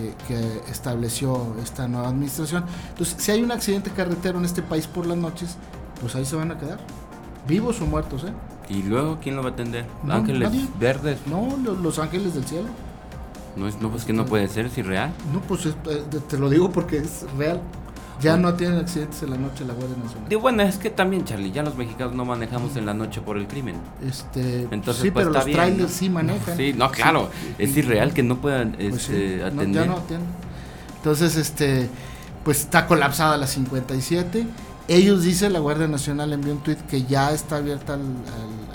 eh, 0.00 0.14
que 0.26 0.70
estableció 0.70 1.54
esta 1.62 1.86
nueva 1.86 2.08
administración. 2.08 2.64
Entonces, 2.88 3.14
si 3.18 3.30
hay 3.30 3.42
un 3.42 3.52
accidente 3.52 3.90
carretero 3.90 4.38
en 4.38 4.44
este 4.44 4.62
país 4.62 4.88
por 4.88 5.06
las 5.06 5.18
noches, 5.18 5.56
pues 6.00 6.16
ahí 6.16 6.24
se 6.24 6.34
van 6.34 6.50
a 6.50 6.58
quedar, 6.58 6.80
vivos 7.46 7.80
o 7.80 7.86
muertos, 7.86 8.24
¿eh? 8.24 8.32
¿Y 8.72 8.82
luego 8.82 9.18
quién 9.22 9.36
lo 9.36 9.42
va 9.42 9.50
a 9.50 9.52
atender? 9.52 9.84
¿Ángeles 10.08 10.50
verdes? 10.80 11.18
No, 11.26 11.56
los, 11.58 11.98
ángeles 11.98 12.34
del 12.34 12.44
cielo. 12.44 12.68
No, 13.54 13.68
es, 13.68 13.78
no, 13.80 13.90
pues 13.90 14.04
que 14.04 14.14
no 14.14 14.24
puede 14.24 14.48
ser, 14.48 14.66
es 14.66 14.78
irreal. 14.78 15.12
No, 15.32 15.40
pues 15.40 15.66
eh, 15.66 15.72
te 16.28 16.38
lo 16.38 16.48
digo 16.48 16.72
porque 16.72 16.96
es 16.98 17.26
real. 17.36 17.60
Ya 18.22 18.36
no 18.36 18.54
tienen 18.54 18.78
accidentes 18.78 19.22
en 19.24 19.30
la 19.30 19.36
noche 19.36 19.64
la 19.64 19.74
Guardia 19.74 19.96
Nacional. 19.96 20.32
Y 20.32 20.36
bueno, 20.36 20.62
es 20.62 20.78
que 20.78 20.90
también, 20.90 21.24
Charlie, 21.24 21.50
ya 21.50 21.62
los 21.62 21.76
mexicanos 21.76 22.14
no 22.14 22.24
manejamos 22.24 22.76
en 22.76 22.86
la 22.86 22.94
noche 22.94 23.20
por 23.20 23.36
el 23.36 23.48
crimen. 23.48 23.74
Este, 24.06 24.62
Entonces, 24.70 25.02
sí, 25.02 25.10
pues, 25.10 25.26
pero 25.26 25.34
los 25.34 25.44
trailers 25.44 25.92
sí 25.92 26.08
manejan. 26.08 26.56
Sí, 26.56 26.72
no, 26.72 26.90
claro. 26.90 27.30
es 27.58 27.76
irreal 27.76 28.14
que 28.14 28.22
no 28.22 28.36
puedan 28.36 28.72
pues 28.72 29.08
este, 29.08 29.42
atender. 29.42 29.86
ya 29.86 29.90
no 29.90 29.98
tienen. 30.02 30.26
Entonces, 30.98 31.36
este, 31.36 31.90
pues 32.44 32.60
está 32.60 32.86
colapsada 32.86 33.36
la 33.36 33.48
57. 33.48 34.46
Ellos 34.88 35.24
dicen, 35.24 35.52
la 35.52 35.58
Guardia 35.58 35.88
Nacional 35.88 36.32
envió 36.32 36.52
un 36.52 36.60
tweet 36.60 36.78
que 36.88 37.04
ya 37.04 37.32
está 37.32 37.56
abierta 37.56 37.94
a 37.94 37.98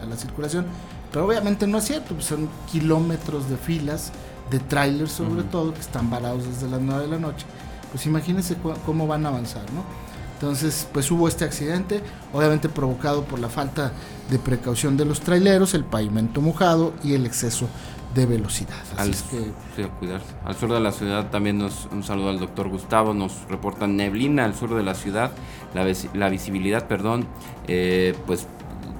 la 0.08 0.18
circulación, 0.18 0.66
pero 1.12 1.26
obviamente 1.26 1.68
no 1.68 1.78
es 1.78 1.86
cierto, 1.86 2.14
pues 2.14 2.26
son 2.26 2.50
kilómetros 2.72 3.50
de 3.50 3.58
filas 3.58 4.12
de 4.50 4.60
trailers 4.60 5.12
sobre 5.12 5.44
todo 5.44 5.74
que 5.74 5.82
están 5.82 6.10
varados 6.10 6.46
desde 6.46 6.70
las 6.70 6.80
9 6.80 7.02
de 7.04 7.08
la 7.10 7.20
noche 7.20 7.46
pues 7.92 8.06
imagínense 8.06 8.56
cómo 8.86 9.08
van 9.08 9.26
a 9.26 9.30
avanzar, 9.30 9.64
¿no? 9.74 9.84
Entonces, 10.34 10.88
pues 10.94 11.10
hubo 11.10 11.28
este 11.28 11.46
accidente, 11.46 12.02
obviamente 12.32 12.70
provocado 12.70 13.24
por 13.24 13.40
la 13.40 13.50
falta 13.50 13.92
de 14.30 14.38
precaución 14.38 14.96
de 14.96 15.06
los 15.06 15.22
traileros, 15.22 15.74
el 15.74 15.84
pavimento 15.84 16.42
mojado 16.42 16.94
y 17.04 17.14
el 17.14 17.26
exceso 17.26 17.68
de 18.14 18.28
velocidad. 18.28 18.76
Al, 18.98 19.12
que, 19.12 19.90
al 20.46 20.56
sur 20.56 20.72
de 20.72 20.80
la 20.80 20.92
ciudad 20.92 21.32
también 21.32 21.58
nos, 21.58 21.88
un 21.92 22.04
saludo 22.04 22.30
al 22.30 22.40
doctor 22.40 22.70
Gustavo, 22.70 23.16
nos 23.16 23.34
reporta 23.50 23.88
neblina 23.88 24.46
al 24.46 24.54
sur 24.54 24.76
de 24.76 24.84
la 24.84 24.94
ciudad, 24.94 25.32
la, 25.74 26.30
visibilidad, 26.30 26.88
perdón, 26.88 27.26
eh, 27.68 28.16
pues 28.28 28.48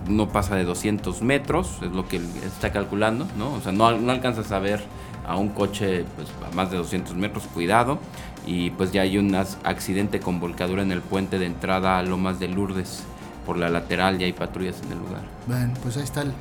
no 0.08 0.30
pasa 0.30 0.56
de 0.56 0.64
200 0.64 1.22
metros, 1.22 1.78
es 1.82 1.92
lo 1.92 2.08
que 2.08 2.22
está 2.46 2.72
calculando, 2.72 3.28
¿no? 3.38 3.54
O 3.54 3.62
sea, 3.62 3.72
no, 3.72 3.92
no 3.98 4.12
alcanzas 4.12 4.52
a 4.52 4.60
ver 4.60 4.84
a 5.28 5.36
un 5.36 5.50
coche 5.50 6.06
pues, 6.16 6.30
a 6.50 6.56
más 6.56 6.72
de 6.72 6.78
200 6.78 7.16
metros, 7.16 7.44
cuidado 7.54 8.00
y 8.48 8.72
pues 8.72 8.92
ya 8.92 9.02
hay 9.02 9.18
un 9.18 9.36
accidente 9.36 10.22
con 10.22 10.40
volcadura 10.40 10.82
en 10.82 10.92
el 10.92 11.02
puente 11.02 11.38
de 11.38 11.46
entrada 11.46 12.00
a 12.00 12.04
Lomas 12.04 12.40
de 12.40 12.48
Lourdes. 12.48 13.04
Por 13.46 13.58
la 13.58 13.70
lateral 13.70 14.18
ya 14.18 14.26
hay 14.26 14.34
patrullas 14.34 14.82
en 14.84 14.94
el 14.94 15.00
lugar. 15.00 15.22
Bueno, 15.46 15.74
pues 15.84 15.98
ahí 15.98 16.04
está 16.04 16.22
el, 16.22 16.32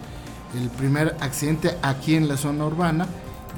primer 0.78 1.16
accidente 1.20 1.76
aquí 1.82 2.14
en 2.14 2.28
la 2.28 2.36
zona 2.36 2.64
urbana 2.64 3.06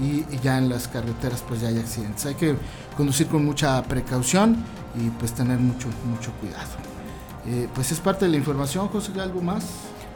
y, 0.00 0.24
ya 0.42 0.58
en 0.58 0.68
las 0.68 0.88
carreteras 0.88 1.44
pues 1.46 1.60
ya 1.60 1.68
hay 1.68 1.78
accidentes. 1.78 2.24
Hay 2.26 2.34
que 2.34 2.56
conducir 2.96 3.26
con 3.26 3.44
mucha 3.44 3.82
precaución 3.82 4.56
y 4.98 5.10
pues 5.10 5.32
tener 5.32 5.58
mucho, 5.58 5.88
mucho 6.10 6.32
cuidado. 6.40 6.88
Eh, 7.46 7.68
pues 7.74 7.92
es 7.92 8.00
parte 8.00 8.24
de 8.24 8.30
la 8.30 8.38
información, 8.38 8.88
José, 8.88 9.12
¿algo 9.20 9.42
más? 9.42 9.64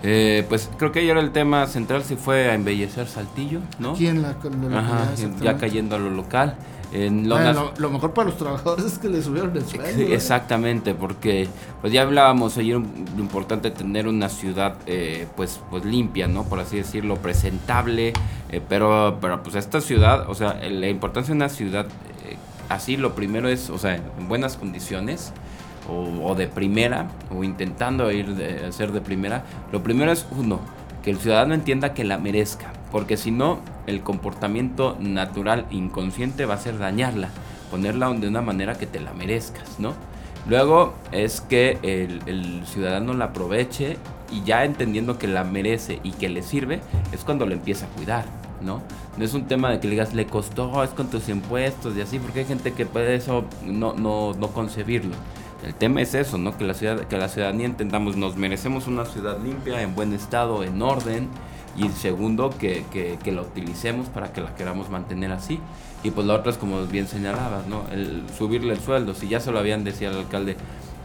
Eh, 0.02 0.44
pues 0.48 0.68
creo 0.78 0.90
que 0.90 1.00
ayer 1.00 1.16
el 1.16 1.30
tema 1.30 1.66
central 1.66 2.02
sí 2.02 2.16
fue 2.16 2.50
a 2.50 2.54
embellecer 2.54 3.06
Saltillo, 3.06 3.60
¿no? 3.78 3.92
Aquí 3.92 4.08
en 4.08 4.22
la, 4.22 4.36
Ajá, 4.74 5.14
ya 5.40 5.56
cayendo 5.56 5.96
a 5.96 5.98
lo 5.98 6.10
local. 6.10 6.56
En 6.92 7.26
lo, 7.26 7.38
lo, 7.78 7.90
mejor 7.90 8.12
para 8.12 8.28
los 8.28 8.36
trabajadores 8.36 8.84
es 8.84 8.98
que 8.98 9.08
le 9.08 9.22
subieron 9.22 9.56
el 9.56 9.64
sueldo. 9.64 10.02
¿eh? 10.02 10.14
Exactamente, 10.14 10.94
porque 10.94 11.48
pues 11.80 11.92
ya 11.92 12.02
hablábamos 12.02 12.58
ayer 12.58 12.76
lo 12.76 13.20
importante 13.20 13.70
tener 13.70 14.06
una 14.06 14.28
ciudad 14.28 14.74
eh, 14.86 15.26
pues 15.34 15.60
pues 15.70 15.84
limpia, 15.84 16.28
¿no? 16.28 16.44
Por 16.44 16.60
así 16.60 16.76
decirlo, 16.76 17.16
presentable, 17.16 18.12
eh, 18.50 18.60
pero 18.68 19.18
pero 19.20 19.42
pues 19.42 19.54
esta 19.54 19.80
ciudad, 19.80 20.28
o 20.28 20.34
sea, 20.34 20.54
la 20.68 20.88
importancia 20.88 21.32
de 21.32 21.36
una 21.36 21.48
ciudad 21.48 21.86
así 22.68 22.96
lo 22.96 23.14
primero 23.14 23.48
es, 23.48 23.70
o 23.70 23.78
sea, 23.78 23.96
en 23.96 24.28
buenas 24.28 24.56
condiciones 24.56 25.32
o, 25.88 26.34
de 26.34 26.46
primera 26.46 27.08
o 27.34 27.44
intentando 27.44 28.10
ir 28.10 28.34
de, 28.34 28.70
ser 28.72 28.92
de 28.92 29.00
primera, 29.00 29.44
lo 29.72 29.82
primero 29.82 30.12
es 30.12 30.26
uno, 30.30 30.60
que 31.02 31.10
el 31.10 31.18
ciudadano 31.18 31.54
entienda 31.54 31.94
que 31.94 32.04
la 32.04 32.18
merezca, 32.18 32.72
porque 32.90 33.16
si 33.16 33.30
no, 33.30 33.58
el 33.86 34.02
comportamiento 34.02 34.96
natural 35.00 35.66
inconsciente 35.70 36.46
va 36.46 36.54
a 36.54 36.58
ser 36.58 36.78
dañarla, 36.78 37.30
ponerla 37.70 38.12
de 38.12 38.28
una 38.28 38.42
manera 38.42 38.74
que 38.74 38.86
te 38.86 39.00
la 39.00 39.12
merezcas, 39.12 39.78
¿no? 39.78 39.94
Luego 40.48 40.94
es 41.12 41.40
que 41.40 41.78
el, 41.82 42.20
el, 42.26 42.66
ciudadano 42.66 43.14
la 43.14 43.26
aproveche 43.26 43.96
y 44.30 44.42
ya 44.42 44.64
entendiendo 44.64 45.18
que 45.18 45.28
la 45.28 45.44
merece 45.44 46.00
y 46.02 46.10
que 46.12 46.28
le 46.28 46.42
sirve, 46.42 46.80
es 47.12 47.22
cuando 47.24 47.46
lo 47.46 47.52
empieza 47.52 47.86
a 47.86 47.88
cuidar, 47.90 48.24
¿no? 48.60 48.82
No 49.16 49.24
es 49.24 49.34
un 49.34 49.44
tema 49.44 49.70
de 49.70 49.78
que 49.78 49.86
le 49.86 49.92
digas, 49.92 50.14
le 50.14 50.26
costó, 50.26 50.82
es 50.82 50.90
con 50.90 51.08
tus 51.08 51.28
impuestos 51.28 51.96
y 51.96 52.00
así, 52.00 52.18
porque 52.18 52.40
hay 52.40 52.46
gente 52.46 52.72
que 52.72 52.86
puede 52.86 53.14
eso 53.14 53.44
no, 53.64 53.92
no, 53.94 54.32
no 54.34 54.48
concebirlo. 54.48 55.14
El 55.62 55.74
tema 55.74 56.02
es 56.02 56.14
eso, 56.14 56.38
¿no? 56.38 56.56
Que 56.56 56.64
la, 56.64 56.74
ciudad, 56.74 57.00
que 57.06 57.16
la 57.16 57.28
ciudadanía 57.28 57.66
entendamos, 57.66 58.16
nos 58.16 58.36
merecemos 58.36 58.86
una 58.86 59.04
ciudad 59.04 59.38
limpia, 59.42 59.82
en 59.82 59.94
buen 59.94 60.12
estado, 60.12 60.64
en 60.64 60.80
orden. 60.82 61.28
Y 61.76 61.88
segundo, 61.88 62.50
que, 62.50 62.84
que, 62.92 63.32
la 63.32 63.40
utilicemos 63.40 64.08
para 64.08 64.32
que 64.32 64.42
la 64.42 64.54
queramos 64.54 64.90
mantener 64.90 65.32
así. 65.32 65.58
Y 66.04 66.10
pues 66.10 66.26
la 66.26 66.34
otra 66.34 66.52
es 66.52 66.58
como 66.58 66.84
bien 66.84 67.06
señalabas, 67.06 67.66
¿no? 67.66 67.84
El 67.92 68.24
subirle 68.36 68.74
el 68.74 68.80
sueldo. 68.80 69.14
Si 69.14 69.28
ya 69.28 69.40
se 69.40 69.52
lo 69.52 69.58
habían, 69.58 69.82
decía 69.82 70.10
el 70.10 70.18
alcalde, 70.18 70.56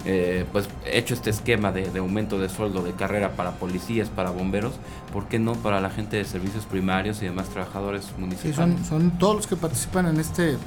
eh, 0.05 0.45
pues 0.51 0.67
hecho 0.85 1.13
este 1.13 1.29
esquema 1.29 1.71
de, 1.71 1.97
aumento 1.99 2.39
de 2.39 2.49
sueldo 2.49 2.81
de 2.81 2.91
carrera 2.93 3.31
para 3.31 3.51
policías, 3.51 4.09
para 4.09 4.29
bomberos, 4.31 4.73
¿por 5.13 5.27
qué 5.27 5.39
no 5.39 5.53
para 5.53 5.79
la 5.79 5.89
gente 5.89 6.17
de 6.17 6.25
servicios 6.25 6.65
primarios 6.65 7.21
y 7.21 7.25
demás 7.25 7.47
trabajadores 7.49 8.05
municipales? 8.17 8.55
Sí, 8.55 8.85
son, 8.85 8.85
son 8.85 9.17
todos 9.17 9.35
los 9.37 9.47
que 9.47 9.55
participan 9.55 10.07
en 10.07 10.19
este 10.19 10.57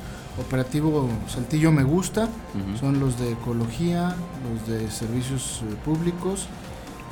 operativo 0.41 1.09
Saltillo 1.29 1.71
Me 1.73 1.83
Gusta, 1.83 2.29
son 2.79 3.01
los 3.01 3.19
de 3.19 3.33
ecología, 3.33 4.15
los 4.49 4.67
de 4.67 4.91
servicios 4.91 5.63
eh, 5.63 5.75
públicos 5.85 6.49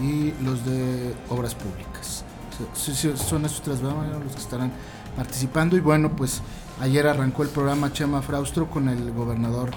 y 0.00 0.32
los 0.42 0.64
de 0.64 1.14
obras 1.28 1.54
públicas. 1.54 2.24
son 2.74 3.44
esos 3.44 3.62
tres 3.62 3.80
los 3.80 4.34
que 4.34 4.40
estarán 4.40 4.72
participando. 5.16 5.76
Y 5.76 5.80
bueno, 5.80 6.14
pues 6.16 6.42
ayer 6.80 7.06
arrancó 7.06 7.42
el 7.42 7.48
programa 7.48 7.92
Chema 7.92 8.22
Fraustro 8.22 8.70
con 8.70 8.88
el 8.88 9.12
gobernador 9.12 9.70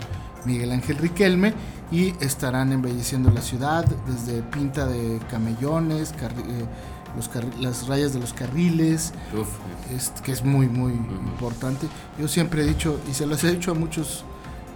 Miguel 0.46 0.72
Ángel 0.72 0.98
Riquelme 0.98 1.54
y 1.92 2.14
estarán 2.24 2.72
embelleciendo 2.72 3.30
la 3.32 3.42
ciudad 3.42 3.86
desde 4.08 4.42
pinta 4.44 4.86
de 4.86 5.20
camellones, 5.30 6.14
eh, 6.14 6.66
las 7.60 7.88
rayas 7.88 8.14
de 8.14 8.20
los 8.20 8.34
carriles, 8.34 9.14
que 10.24 10.32
es 10.32 10.44
muy, 10.44 10.68
muy 10.68 10.94
importante. 10.94 11.88
Yo 12.20 12.28
siempre 12.28 12.64
he 12.64 12.66
dicho, 12.66 13.00
y 13.10 13.14
se 13.14 13.26
los 13.26 13.44
he 13.44 13.52
dicho 13.52 13.72
a 13.72 13.74
muchos 13.74 14.24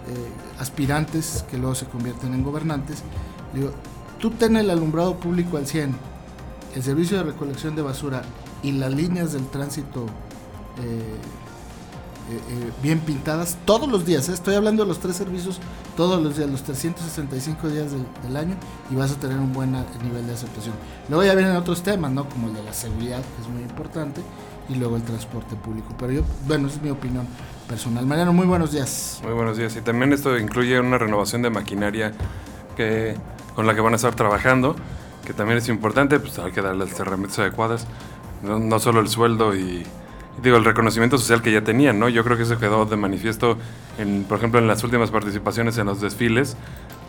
eh, 0.08 0.60
aspirantes 0.60 1.44
que 1.50 1.58
luego 1.58 1.74
se 1.74 1.86
convierten 1.86 2.34
en 2.34 2.42
gobernantes, 2.42 3.02
digo, 3.54 3.70
tú 4.18 4.30
ten 4.30 4.56
el 4.56 4.70
alumbrado 4.70 5.16
público 5.18 5.56
al 5.56 5.66
100, 5.66 5.94
el 6.74 6.82
servicio 6.82 7.18
de 7.18 7.24
recolección 7.24 7.74
de 7.74 7.82
basura 7.82 8.22
y 8.62 8.72
las 8.72 8.92
líneas 8.92 9.32
del 9.32 9.46
tránsito 9.48 10.06
eh, 10.82 11.16
eh, 12.28 12.40
eh, 12.50 12.72
bien 12.82 12.98
pintadas 12.98 13.56
todos 13.64 13.88
los 13.88 14.04
días. 14.04 14.28
¿eh? 14.28 14.32
Estoy 14.32 14.56
hablando 14.56 14.82
de 14.82 14.88
los 14.88 14.98
tres 14.98 15.14
servicios 15.14 15.60
todos 15.96 16.20
los 16.20 16.36
días, 16.36 16.50
los 16.50 16.64
365 16.64 17.68
días 17.68 17.92
del, 17.92 18.36
año 18.36 18.56
y 18.90 18.96
vas 18.96 19.12
a 19.12 19.14
tener 19.14 19.38
un 19.38 19.52
buen 19.52 19.70
nivel 20.02 20.26
de 20.26 20.32
aceptación. 20.32 20.74
Luego 21.08 21.22
ya 21.22 21.36
vienen 21.36 21.54
otros 21.54 21.84
temas, 21.84 22.10
¿no? 22.10 22.28
Como 22.28 22.48
el 22.48 22.54
de 22.54 22.64
la 22.64 22.72
seguridad, 22.72 23.20
que 23.20 23.42
es 23.42 23.48
muy 23.48 23.62
importante, 23.62 24.22
y 24.68 24.74
luego 24.74 24.96
el 24.96 25.02
transporte 25.02 25.54
público. 25.54 25.94
Pero 25.96 26.12
yo, 26.12 26.22
bueno, 26.48 26.66
es 26.66 26.82
mi 26.82 26.90
opinión 26.90 27.28
personal. 27.68 28.04
Mariano, 28.04 28.32
muy 28.32 28.46
buenos 28.46 28.72
días. 28.72 29.20
Muy 29.22 29.32
buenos 29.32 29.56
días. 29.56 29.76
Y 29.76 29.80
también 29.80 30.12
esto 30.12 30.36
incluye 30.36 30.80
una 30.80 30.98
renovación 30.98 31.42
de 31.42 31.50
maquinaria 31.50 32.12
que, 32.76 33.16
con 33.54 33.68
la 33.68 33.74
que 33.76 33.80
van 33.80 33.92
a 33.92 33.96
estar 33.96 34.16
trabajando, 34.16 34.74
que 35.24 35.32
también 35.32 35.58
es 35.58 35.68
importante, 35.68 36.18
pues 36.18 36.40
hay 36.40 36.50
que 36.50 36.60
darle 36.60 36.86
las 36.86 36.98
herramientas 36.98 37.38
adecuadas, 37.38 37.86
no 38.42 38.80
solo 38.80 38.98
el 38.98 39.08
sueldo 39.08 39.54
y 39.54 39.86
digo, 40.42 40.56
el 40.56 40.64
reconocimiento 40.64 41.18
social 41.18 41.42
que 41.42 41.52
ya 41.52 41.62
tenían, 41.62 41.98
¿no? 41.98 42.08
Yo 42.08 42.24
creo 42.24 42.36
que 42.36 42.42
eso 42.42 42.58
quedó 42.58 42.84
de 42.84 42.96
manifiesto, 42.96 43.56
en, 43.98 44.24
por 44.24 44.38
ejemplo, 44.38 44.60
en 44.60 44.66
las 44.66 44.82
últimas 44.84 45.10
participaciones 45.10 45.78
en 45.78 45.86
los 45.86 46.00
desfiles. 46.00 46.56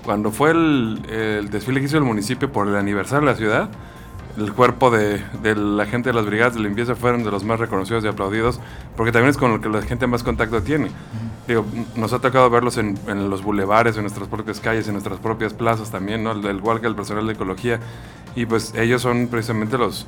Cuando 0.04 0.32
fue 0.32 0.52
el, 0.52 1.50
desfile 1.52 1.80
que 1.80 1.88
hizo 1.88 1.98
el 1.98 2.04
municipio 2.04 2.52
por 2.52 2.68
el 2.68 2.76
aniversario 2.76 3.28
de 3.28 3.34
la 3.34 3.38
ciudad, 3.38 3.70
el 4.38 4.54
cuerpo 4.54 4.92
de, 4.92 5.22
la 5.56 5.86
gente 5.88 6.10
de 6.10 6.14
las 6.14 6.26
brigadas 6.26 6.54
de 6.54 6.62
limpieza 6.62 6.96
fueron 6.96 7.24
de 7.24 7.32
los 7.32 7.44
más 7.44 7.60
reconocidos 7.60 8.06
y 8.06 8.08
aplaudidos, 8.08 8.60
porque 8.96 9.12
también 9.12 9.32
es 9.32 9.38
con 9.38 9.52
lo 9.52 9.60
que 9.60 9.68
la 9.68 9.82
gente 9.82 10.08
más 10.08 10.24
contacto 10.24 10.62
tiene. 10.62 10.92
Digo, 11.48 11.66
nos 11.96 12.14
ha 12.14 12.20
tocado 12.20 12.50
verlos 12.50 12.78
en, 12.78 12.98
los 13.30 13.42
bulevares, 13.42 13.96
en 13.96 14.04
nuestras 14.04 14.28
propias 14.28 14.60
calles, 14.60 14.88
en 14.88 14.94
nuestras 14.94 15.20
propias 15.20 15.54
plazas 15.54 15.92
también, 15.92 16.24
¿no? 16.24 16.34
igual 16.52 16.80
que 16.82 16.88
el 16.88 16.96
personal 16.96 17.26
de 17.26 17.34
ecología, 17.34 17.80
y 18.36 18.46
pues 18.46 18.74
ellos 18.76 19.02
son 19.02 19.28
precisamente 19.28 19.78
los 19.78 20.06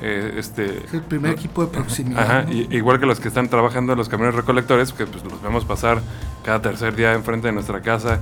eh, 0.00 0.34
este, 0.36 0.82
el 0.92 1.02
primer 1.02 1.32
equipo 1.32 1.64
de 1.66 1.72
proximidad. 1.72 2.22
Ajá, 2.22 2.46
igual 2.50 3.00
que 3.00 3.06
los 3.06 3.18
que 3.18 3.28
están 3.28 3.48
trabajando 3.48 3.92
en 3.92 3.98
los 3.98 4.08
camiones 4.08 4.34
recolectores, 4.34 4.92
que 4.92 5.06
pues 5.06 5.24
los 5.24 5.42
vemos 5.42 5.64
pasar 5.64 6.00
cada 6.44 6.62
tercer 6.62 6.94
día 6.94 7.14
enfrente 7.14 7.48
de 7.48 7.52
nuestra 7.52 7.80
casa. 7.80 8.20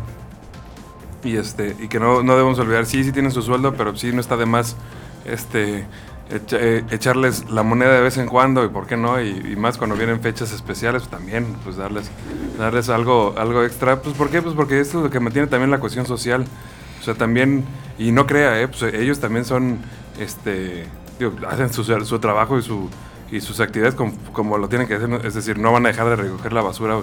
Y 1.23 1.37
este 1.37 1.77
y 1.81 1.89
que 1.89 1.99
no, 1.99 2.23
no 2.23 2.33
debemos 2.33 2.59
olvidar, 2.59 2.87
sí, 2.87 3.05
sí 3.05 3.13
tienen 3.13 3.33
su 3.33 3.43
sueldo, 3.43 3.75
pero 3.75 3.97
sí 3.97 4.13
no 4.13 4.21
está 4.21 4.37
de 4.37 4.47
más 4.47 4.77
este 5.25 5.87
eh, 6.29 6.85
echarles 6.91 7.49
la 7.51 7.63
moneda 7.63 7.93
de 7.93 8.01
vez 8.01 8.17
en 8.19 8.27
cuando 8.27 8.65
y 8.65 8.69
por 8.69 8.89
qué 8.89 8.97
no 8.97 9.21
y, 9.23 9.55
más 9.55 9.79
cuando 9.79 9.95
vienen 9.95 10.21
fechas 10.21 10.53
especiales 10.53 11.03
pues 11.03 11.11
también 11.11 11.55
pues 11.63 11.77
darles 11.77 12.11
darles 12.59 12.89
algo 12.89 13.35
algo 13.39 13.63
extra 13.63 14.03
pues 14.03 14.17
por 14.17 14.29
qué 14.29 14.43
pues 14.43 14.57
porque 14.57 14.81
esto 14.81 14.99
es 14.99 15.05
lo 15.05 15.11
que 15.11 15.21
mantiene 15.21 15.47
también 15.47 15.71
la 15.71 15.79
cohesión 15.79 16.05
social 16.05 16.45
o 17.01 17.05
sea 17.05 17.15
también 17.15 17.65
y 17.97 18.11
no 18.11 18.27
crea 18.27 18.61
eh, 18.61 18.67
pues 18.67 18.83
ellos 18.93 19.21
también 19.21 19.45
son 19.45 19.79
este 20.19 20.87
hacen 21.49 21.73
su, 21.73 21.85
su 21.85 22.19
trabajo 22.19 22.59
y, 22.59 22.63
su, 22.63 22.89
y 23.31 23.41
sus 23.41 23.61
actividades 23.61 23.95
como, 24.33 24.59
lo 24.59 24.69
tienen 24.69 24.87
que 24.87 24.95
hacer, 24.95 25.11
es 25.25 25.35
decir, 25.35 25.59
no 25.59 25.73
van 25.73 25.87
a 25.87 25.89
dejar 25.89 26.09
de 26.09 26.17
recoger 26.17 26.53
la 26.53 26.63
basura 26.63 26.99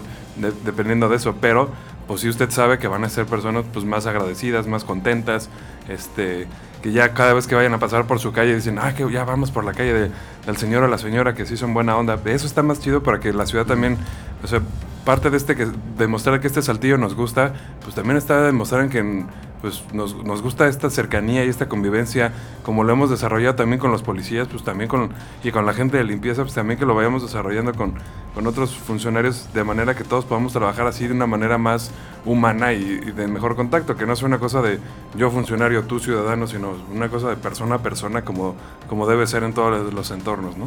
dependiendo 0.64 1.10
de 1.10 1.18
eso, 1.18 1.36
pero 1.40 1.70
pues 2.08 2.22
si 2.22 2.30
usted 2.30 2.50
sabe 2.50 2.80
que 2.80 2.88
van 2.88 3.04
a 3.04 3.10
ser 3.10 3.26
personas 3.26 3.66
pues 3.72 3.86
más 3.86 4.06
agradecidas, 4.06 4.68
más 4.68 4.84
contentas, 4.84 5.50
este, 5.90 6.48
que 6.82 6.92
ya 6.92 7.14
cada 7.14 7.34
vez 7.34 7.48
que 7.48 7.56
vayan 7.56 7.74
a 7.74 7.80
pasar 7.80 8.06
por 8.08 8.20
su 8.20 8.34
calle 8.34 8.56
dicen, 8.56 8.78
ah, 8.80 8.94
que 8.94 9.10
ya 9.12 9.24
vamos 9.24 9.52
por 9.52 9.64
la 9.64 9.74
calle 9.74 10.12
del 10.46 10.58
señor 10.58 10.84
o 10.84 10.88
la 10.88 10.98
señora 10.98 11.34
que 11.34 11.46
sí 11.46 11.58
son 11.58 11.74
buena 11.74 11.98
onda, 11.98 12.20
eso 12.26 12.46
está 12.46 12.62
más 12.64 12.80
chido 12.80 13.04
para 13.04 13.20
que 13.20 13.32
la 13.34 13.46
ciudad 13.46 13.66
también, 13.66 13.98
o 14.44 14.48
sea, 14.48 14.62
parte 15.06 15.30
de 15.30 15.38
este 15.38 15.56
que 15.56 15.68
demostrar 15.98 16.40
que 16.40 16.48
este 16.48 16.62
saltillo 16.62 16.98
nos 16.98 17.16
gusta, 17.16 17.54
pues 17.84 17.96
también 17.96 18.18
está 18.18 18.42
demostrar 18.42 18.88
que 18.90 19.26
pues 19.64 19.82
nos, 19.94 20.22
nos, 20.26 20.42
gusta 20.42 20.68
esta 20.68 20.90
cercanía 20.90 21.46
y 21.46 21.48
esta 21.48 21.70
convivencia, 21.70 22.34
como 22.64 22.84
lo 22.84 22.92
hemos 22.92 23.10
desarrollado 23.10 23.56
también 23.56 23.80
con 23.80 23.94
los 23.94 24.04
policías, 24.04 24.50
pues 24.50 24.62
también 24.62 24.90
con, 24.90 25.12
y 25.42 25.52
con 25.52 25.66
la 25.66 25.74
gente 25.74 25.96
de 25.96 26.04
limpieza, 26.04 26.42
pues 26.42 26.54
también 26.54 26.78
que 26.78 26.86
lo 26.86 26.94
vayamos 26.94 27.22
desarrollando 27.22 27.74
con, 27.74 27.94
con 28.36 28.46
otros 28.46 28.76
funcionarios 28.76 29.54
de 29.54 29.64
manera 29.64 29.96
que 29.96 30.04
todos 30.04 30.26
podamos 30.26 30.52
trabajar 30.52 30.86
así 30.86 31.08
de 31.08 31.14
una 31.14 31.28
manera 31.28 31.58
más 31.58 31.92
humana 32.26 32.74
y, 32.74 32.84
de 32.84 33.26
mejor 33.30 33.56
contacto, 33.56 33.96
que 33.96 34.06
no 34.06 34.18
sea 34.18 34.28
una 34.28 34.38
cosa 34.38 34.62
de 34.62 34.82
yo 35.16 35.32
funcionario, 35.32 35.84
tú 35.84 35.98
ciudadano, 35.98 36.46
sino 36.46 36.74
una 36.94 37.08
cosa 37.08 37.30
de 37.30 37.38
persona 37.38 37.76
a 37.76 37.80
persona 37.80 38.26
como, 38.26 38.56
como 38.90 39.08
debe 39.08 39.26
ser 39.28 39.44
en 39.44 39.54
todos 39.54 39.94
los 39.94 40.12
entornos, 40.12 40.58
¿no? 40.58 40.66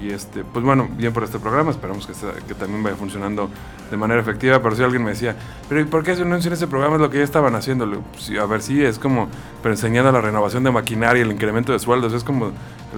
Y 0.00 0.10
este, 0.10 0.44
pues 0.44 0.64
bueno, 0.64 0.88
bien 0.96 1.12
por 1.12 1.24
este 1.24 1.38
programa, 1.38 1.70
esperamos 1.70 2.06
que, 2.06 2.12
que 2.46 2.54
también 2.54 2.82
vaya 2.82 2.96
funcionando 2.96 3.50
de 3.90 3.96
manera 3.96 4.20
efectiva, 4.20 4.62
pero 4.62 4.76
si 4.76 4.82
alguien 4.82 5.02
me 5.02 5.10
decía, 5.10 5.34
pero 5.68 5.80
¿y 5.80 5.84
por 5.84 6.04
qué 6.04 6.14
no 6.16 6.36
en 6.36 6.52
ese 6.52 6.66
programa 6.66 6.96
es 6.96 7.00
lo 7.00 7.10
que 7.10 7.18
ya 7.18 7.24
estaban 7.24 7.54
haciendo? 7.54 7.88
Pues, 8.12 8.30
a 8.38 8.46
ver, 8.46 8.62
sí, 8.62 8.82
es 8.82 8.98
como, 8.98 9.28
pero 9.62 9.74
enseñando 9.74 10.12
la 10.12 10.20
renovación 10.20 10.62
de 10.64 10.70
maquinaria, 10.70 11.22
el 11.22 11.32
incremento 11.32 11.72
de 11.72 11.78
sueldos, 11.78 12.12
es 12.12 12.22
como 12.22 12.52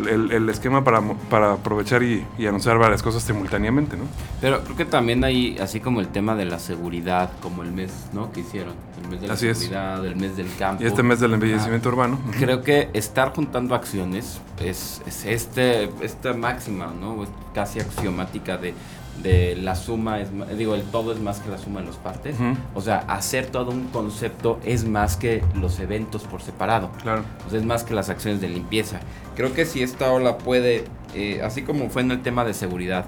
el, 0.06 0.48
esquema 0.48 0.84
para, 0.84 1.00
para 1.28 1.52
aprovechar 1.52 2.02
y, 2.02 2.24
anunciar 2.46 2.78
varias 2.78 3.02
cosas 3.02 3.22
simultáneamente, 3.22 3.96
¿no? 3.96 4.04
Pero 4.40 4.62
creo 4.64 4.76
que 4.76 4.84
también 4.84 5.22
hay, 5.24 5.58
así 5.58 5.80
como 5.80 6.00
el 6.00 6.08
tema 6.08 6.34
de 6.34 6.44
la 6.44 6.58
seguridad, 6.58 7.30
como 7.40 7.62
el 7.62 7.72
mes, 7.72 7.92
¿no? 8.12 8.32
Que 8.32 8.40
hicieron, 8.40 8.74
el 9.02 9.08
mes 9.08 9.20
de 9.20 9.28
la 9.28 9.36
seguridad, 9.36 10.04
el 10.04 10.16
mes 10.16 10.36
del 10.36 10.48
campo. 10.58 10.82
Y 10.82 10.86
este 10.86 11.02
mes 11.02 11.20
del 11.20 11.34
embellecimiento 11.34 11.88
urbano. 11.88 12.18
Creo 12.38 12.62
que 12.62 12.90
estar 12.92 13.34
juntando 13.34 13.74
acciones 13.74 14.40
es, 14.60 15.02
es 15.06 15.24
este, 15.24 15.90
esta 16.02 16.34
máxima, 16.34 16.89
¿no? 16.98 17.24
casi 17.54 17.80
axiomática 17.80 18.56
de 18.56 18.74
de 19.22 19.54
la 19.54 19.76
suma, 19.76 20.18
es, 20.20 20.28
digo, 20.56 20.74
el 20.74 20.82
todo 20.84 21.12
es 21.12 21.20
más 21.20 21.40
que 21.40 21.50
la 21.50 21.58
suma 21.58 21.80
de 21.80 21.86
los 21.86 21.96
partes. 21.96 22.36
O 22.74 22.80
sea, 22.80 23.00
hacer 23.06 23.46
todo 23.48 23.70
un 23.70 23.88
concepto 23.88 24.58
es 24.64 24.86
más 24.88 25.16
que 25.16 25.44
los 25.54 25.78
eventos 25.78 26.22
por 26.22 26.40
separado. 26.40 26.88
Claro. 27.02 27.22
O 27.46 27.50
sea, 27.50 27.58
es 27.58 27.66
más 27.66 27.84
que 27.84 27.92
las 27.92 28.08
acciones 28.08 28.40
de 28.40 28.48
limpieza. 28.48 29.00
Creo 29.36 29.52
que 29.52 29.66
si 29.66 29.82
esta 29.82 30.10
ola 30.10 30.38
puede, 30.38 30.84
eh, 31.14 31.42
así 31.44 31.60
como 31.62 31.90
fue 31.90 32.00
en 32.00 32.12
el 32.12 32.22
tema 32.22 32.46
de 32.46 32.54
seguridad, 32.54 33.04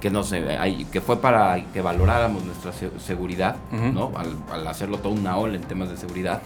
que 0.00 0.08
no 0.08 0.22
sé, 0.22 0.56
hay- 0.56 0.84
que 0.84 1.00
fue 1.00 1.20
para 1.20 1.60
que 1.72 1.80
valoráramos 1.80 2.44
nuestra 2.44 2.72
se- 2.72 3.00
seguridad. 3.00 3.56
Al, 3.72 4.36
al 4.52 4.66
hacerlo 4.68 4.98
toda 4.98 5.16
una 5.16 5.36
ola 5.36 5.56
en 5.56 5.62
temas 5.62 5.88
de 5.90 5.96
seguridad, 5.96 6.42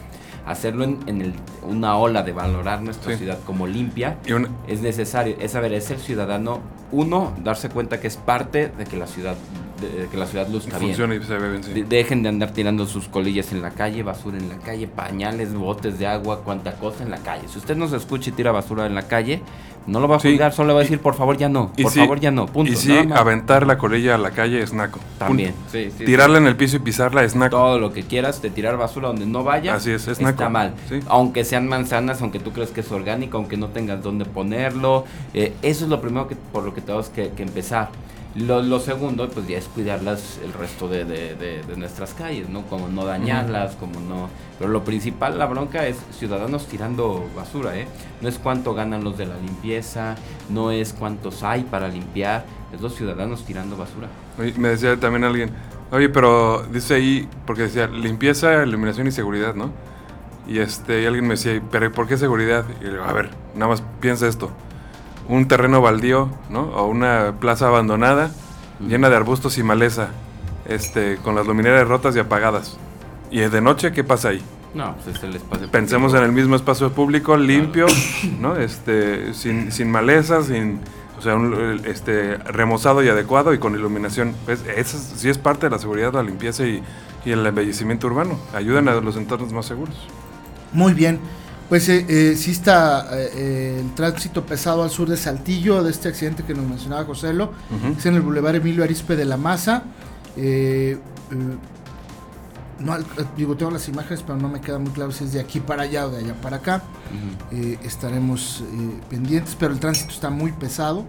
hacerlo 0.47 0.85
en, 0.85 0.99
en 1.07 1.21
el- 1.21 1.35
una 1.69 1.97
ola 1.99 2.23
de 2.23 2.33
valorar 2.33 2.81
nuestra 2.81 3.13
Sí. 3.13 3.19
ciudad 3.19 3.39
como 3.45 3.67
limpia, 3.67 4.17
una- 4.35 4.49
es 4.67 4.81
necesario, 4.81 5.37
es 5.41 5.51
saber, 5.53 5.75
es 5.75 5.91
el 5.91 5.99
ciudadano, 5.99 6.61
uno, 6.93 7.33
darse 7.43 7.69
cuenta 7.69 8.01
que 8.01 8.07
es 8.09 8.17
parte 8.17 8.69
de 8.69 8.85
que 8.85 8.97
la 8.97 9.07
ciudad, 9.07 9.37
de, 9.81 10.03
de 10.03 10.09
que 10.09 10.17
la 10.17 10.27
ciudad 10.27 10.49
luzca 10.49 10.79
bien. 10.79 10.91
funciona 10.91 11.15
y 11.15 11.23
se 11.23 11.39
bien, 11.39 11.63
sí. 11.65 11.73
De- 11.73 11.85
Dejen 11.85 12.23
de 12.23 12.29
andar 12.29 12.51
tirando 12.53 12.87
sus 12.87 13.09
colillas 13.09 13.53
en 13.53 13.63
la 13.63 13.71
calle, 13.71 14.03
basura 14.03 14.39
en 14.39 14.49
la 14.49 14.59
calle, 14.59 14.87
pañales, 14.89 15.55
botes 15.55 15.99
de 15.99 16.07
agua, 16.07 16.43
cuanta 16.43 16.73
cosa 16.75 17.03
en 17.05 17.11
la 17.11 17.19
calle. 17.19 17.49
Si 17.49 17.59
usted 17.59 17.77
no 17.77 17.89
se 17.89 17.97
escucha 17.97 18.31
y 18.31 18.33
tira 18.33 18.53
basura 18.53 18.87
en 18.87 18.95
la 18.95 19.03
calle, 19.03 19.41
no 19.87 19.99
lo 20.01 20.07
va 20.09 20.17
a 20.17 20.21
Sí. 20.21 20.31
juzgar, 20.31 20.53
solo 20.53 20.69
le 20.69 20.75
va 20.75 20.81
a 20.81 20.83
decir, 20.83 21.01
por 21.01 21.15
favor, 21.15 21.37
ya 21.37 21.49
no. 21.49 21.73
Por 21.73 21.91
sí- 21.91 22.01
favor, 22.01 22.21
ya 22.21 22.31
no. 22.31 22.47
Punto. 22.47 22.71
Y 22.73 22.77
sí, 22.77 22.97
aventar 23.15 23.67
la 23.67 23.79
colilla 23.79 24.15
a 24.15 24.19
la 24.19 24.31
calle 24.31 24.63
es 24.63 24.73
naco. 24.73 25.01
También. 25.19 25.55
Sí, 25.73 25.91
sí, 25.97 26.05
Tirarla 26.05 26.39
en 26.39 26.47
el 26.47 26.57
piso 26.57 26.77
y 26.77 26.79
pisarla 26.81 27.25
es 27.25 27.35
naco. 27.35 27.57
Todo 27.57 27.79
lo 27.79 27.93
que 27.93 28.03
quieras 28.03 28.41
de 28.43 28.51
tirar 28.51 28.77
basura 28.77 29.09
donde 29.09 29.27
no 29.27 29.43
vaya. 29.43 29.75
Así 29.75 29.91
es, 29.91 30.03
es 30.03 30.19
está 30.21 30.25
naco. 30.33 30.51
mal. 30.51 30.75
Sí. 30.89 31.01
Aunque 31.09 31.45
sean 31.45 31.67
manzanas, 31.67 32.21
aunque 32.23 32.39
tú 32.39 32.53
creas 32.53 32.71
que 32.71 32.81
es 32.81 32.93
orgánico, 32.93 33.37
aunque 33.39 33.57
no 33.57 33.69
tengas 33.69 34.03
dónde 34.03 34.25
ponerlo. 34.25 35.05
eh, 35.35 35.55
eso 35.63 35.85
es 35.85 35.91
lo 35.91 36.01
primero 36.01 36.29
que, 36.29 36.37
por 36.37 36.63
lo 36.65 36.75
que 36.75 36.81
tenemos 36.81 37.09
que, 37.09 37.31
que 37.31 37.43
empezar. 37.43 37.89
Lo, 38.37 38.63
lo 38.63 38.79
segundo, 38.79 39.29
pues 39.29 39.49
ya 39.49 39.59
es 39.59 39.67
cuidarlas 39.67 40.39
el 40.45 40.53
resto 40.53 40.87
de, 40.89 41.05
de- 41.05 41.35
de- 41.35 41.63
de 41.65 41.77
nuestras 41.77 42.15
calles, 42.15 42.49
¿no? 42.49 42.63
Como 42.63 42.89
no 42.89 43.05
dañarlas, 43.05 43.75
como 43.75 43.99
no... 43.99 44.29
Pero 44.59 44.71
lo 44.71 44.85
principal, 44.85 45.37
la 45.37 45.47
bronca 45.47 45.87
es 45.89 45.97
ciudadanos 46.17 46.67
tirando 46.67 47.29
basura, 47.35 47.77
¿eh? 47.77 47.89
No 48.21 48.29
es 48.29 48.39
cuánto 48.39 48.73
ganan 48.73 49.03
los 49.03 49.19
de 49.19 49.27
la 49.27 49.37
limpieza, 49.37 50.15
no 50.49 50.71
es 50.71 50.93
cuántos 50.93 51.43
hay 51.43 51.65
para 51.65 51.89
limpiar, 51.89 52.45
es 52.73 52.81
los 52.81 52.95
ciudadanos 52.95 53.45
tirando 53.45 53.77
basura. 53.77 54.07
Oye, 54.39 54.55
Me 54.57 54.69
decía 54.69 54.97
también 55.01 55.25
alguien, 55.25 55.51
oye, 55.91 56.09
pero 56.09 56.63
dice 56.73 56.95
ahí, 56.95 57.29
porque 57.47 57.63
decía 57.63 57.89
limpieza, 57.89 58.63
iluminación 58.65 59.09
y 59.09 59.11
seguridad, 59.13 59.57
¿no? 59.57 59.73
Y 60.47 60.59
este, 60.59 61.03
y 61.03 61.07
alguien 61.07 61.25
me 61.27 61.35
decía, 61.35 61.61
pero 61.71 61.91
¿por 61.91 62.07
qué 62.07 62.17
seguridad? 62.17 62.65
Y 62.81 62.85
le 62.85 62.91
digo, 62.93 63.03
a 63.05 63.13
ver, 63.13 63.31
nada 63.55 63.69
más 63.73 63.83
piensa 64.01 64.29
esto. 64.29 64.51
Un 65.31 65.47
terreno 65.49 65.81
baldío, 65.81 66.29
¿no? 66.51 66.63
O 66.63 66.87
una 66.87 67.35
plaza 67.41 67.69
abandonada, 67.69 68.31
llena 68.81 69.09
de 69.09 69.17
arbustos 69.17 69.57
y 69.59 69.63
maleza, 69.63 70.09
este, 70.67 71.17
con 71.23 71.35
las 71.35 71.47
luminarias 71.47 71.87
rotas 71.89 72.17
y 72.17 72.19
apagadas. 72.19 72.77
Y 73.31 73.39
de 73.41 73.61
noche, 73.61 73.93
¿qué 73.93 74.03
pasa 74.05 74.31
ahí? 74.31 74.43
No, 74.75 74.95
pues 74.97 75.17
es 75.17 75.23
el 75.23 75.37
espacio... 75.37 75.71
Pensemos 75.71 76.15
en 76.15 76.23
el 76.25 76.33
mismo 76.33 76.57
espacio 76.57 76.93
público, 76.93 77.37
limpio, 77.37 77.87
¿no? 78.41 78.57
Este, 78.57 79.33
sin, 79.35 79.71
sin 79.73 79.91
malezas, 79.91 80.47
sin, 80.47 80.81
o 81.19 81.23
sea, 81.23 81.37
un, 81.37 81.81
este, 81.85 82.37
remozado 82.39 83.03
y 83.03 83.09
adecuado 83.09 83.55
y 83.55 83.59
con 83.59 83.75
iluminación. 83.75 84.35
Pues, 84.47 84.65
eso 84.77 84.97
es- 84.97 85.13
sí 85.17 85.29
es 85.29 85.39
parte 85.39 85.67
de 85.67 85.71
la 85.71 85.79
seguridad, 85.79 86.13
la 86.13 86.23
limpieza 86.23 86.65
y, 86.67 86.83
y 87.25 87.31
el 87.33 87.47
embellecimiento 87.47 88.07
urbano. 88.09 88.37
Ayudan 88.55 88.89
a 88.89 88.95
los 88.95 89.17
entornos 89.17 89.53
más 89.53 89.67
seguros. 89.67 89.95
Muy 90.73 90.93
bien. 90.95 91.21
Pues 91.71 91.89
eh, 91.89 92.05
eh, 92.09 92.35
sí 92.37 92.51
está 92.51 93.07
eh, 93.13 93.31
eh, 93.35 93.81
el 93.81 93.95
tránsito 93.95 94.45
pesado 94.45 94.83
al 94.83 94.91
sur 94.91 95.09
de 95.09 95.17
Saltillo, 95.17 95.83
de 95.85 95.91
este 95.93 96.09
accidente 96.09 96.43
que 96.43 96.53
nos 96.53 96.67
mencionaba 96.69 97.05
Joselo. 97.05 97.53
Ujú. 97.71 97.95
Es 97.97 98.05
en 98.07 98.17
el 98.17 98.21
Boulevard 98.23 98.57
Emilio 98.57 98.83
Arispe 98.85 99.15
de 99.17 99.25
la 99.25 99.37
Maza. 99.37 99.85
Eh, 100.37 100.99
eh, 101.31 101.37
no, 102.81 102.97
digo, 103.37 103.57
tengo 103.57 103.71
las 103.71 103.87
imágenes, 103.89 104.23
pero 104.27 104.37
no 104.37 104.49
me 104.49 104.61
queda 104.61 104.79
muy 104.81 104.91
claro 104.91 105.13
si 105.13 105.23
es 105.25 105.33
de 105.33 105.39
aquí 105.41 105.61
para 105.61 105.85
allá 105.85 106.07
o 106.07 106.11
de 106.11 106.19
allá 106.19 106.35
para 106.43 106.57
acá. 106.57 106.83
Eh, 107.53 107.79
estaremos 107.85 108.65
eh, 108.73 109.01
pendientes, 109.09 109.57
pero 109.57 109.73
el 109.73 109.79
tránsito 109.79 110.11
está 110.13 110.29
muy 110.29 110.51
pesado. 110.51 111.05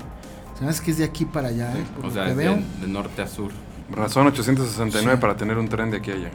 Se 0.60 0.64
me 0.64 0.70
hace 0.70 0.84
que 0.84 0.92
es 0.92 0.98
de 1.00 1.06
aquí 1.06 1.26
para 1.26 1.48
allá, 1.48 1.74
eh, 1.76 1.84
por 1.96 2.06
O 2.06 2.08
lo 2.10 2.14
sea, 2.14 2.26
que 2.26 2.32
es 2.32 2.38
veo. 2.38 2.54
de, 2.56 2.86
de 2.86 2.88
norte 2.88 3.20
a 3.24 3.28
sur. 3.28 3.52
Razón 3.90 4.28
869 4.28 5.16
Sí. 5.16 5.22
para 5.22 5.36
tener 5.36 5.58
un 5.58 5.68
tren 5.68 5.90
de 5.90 5.98
aquí 5.98 6.12
a 6.12 6.14
allá. 6.14 6.28
Eh, 6.28 6.32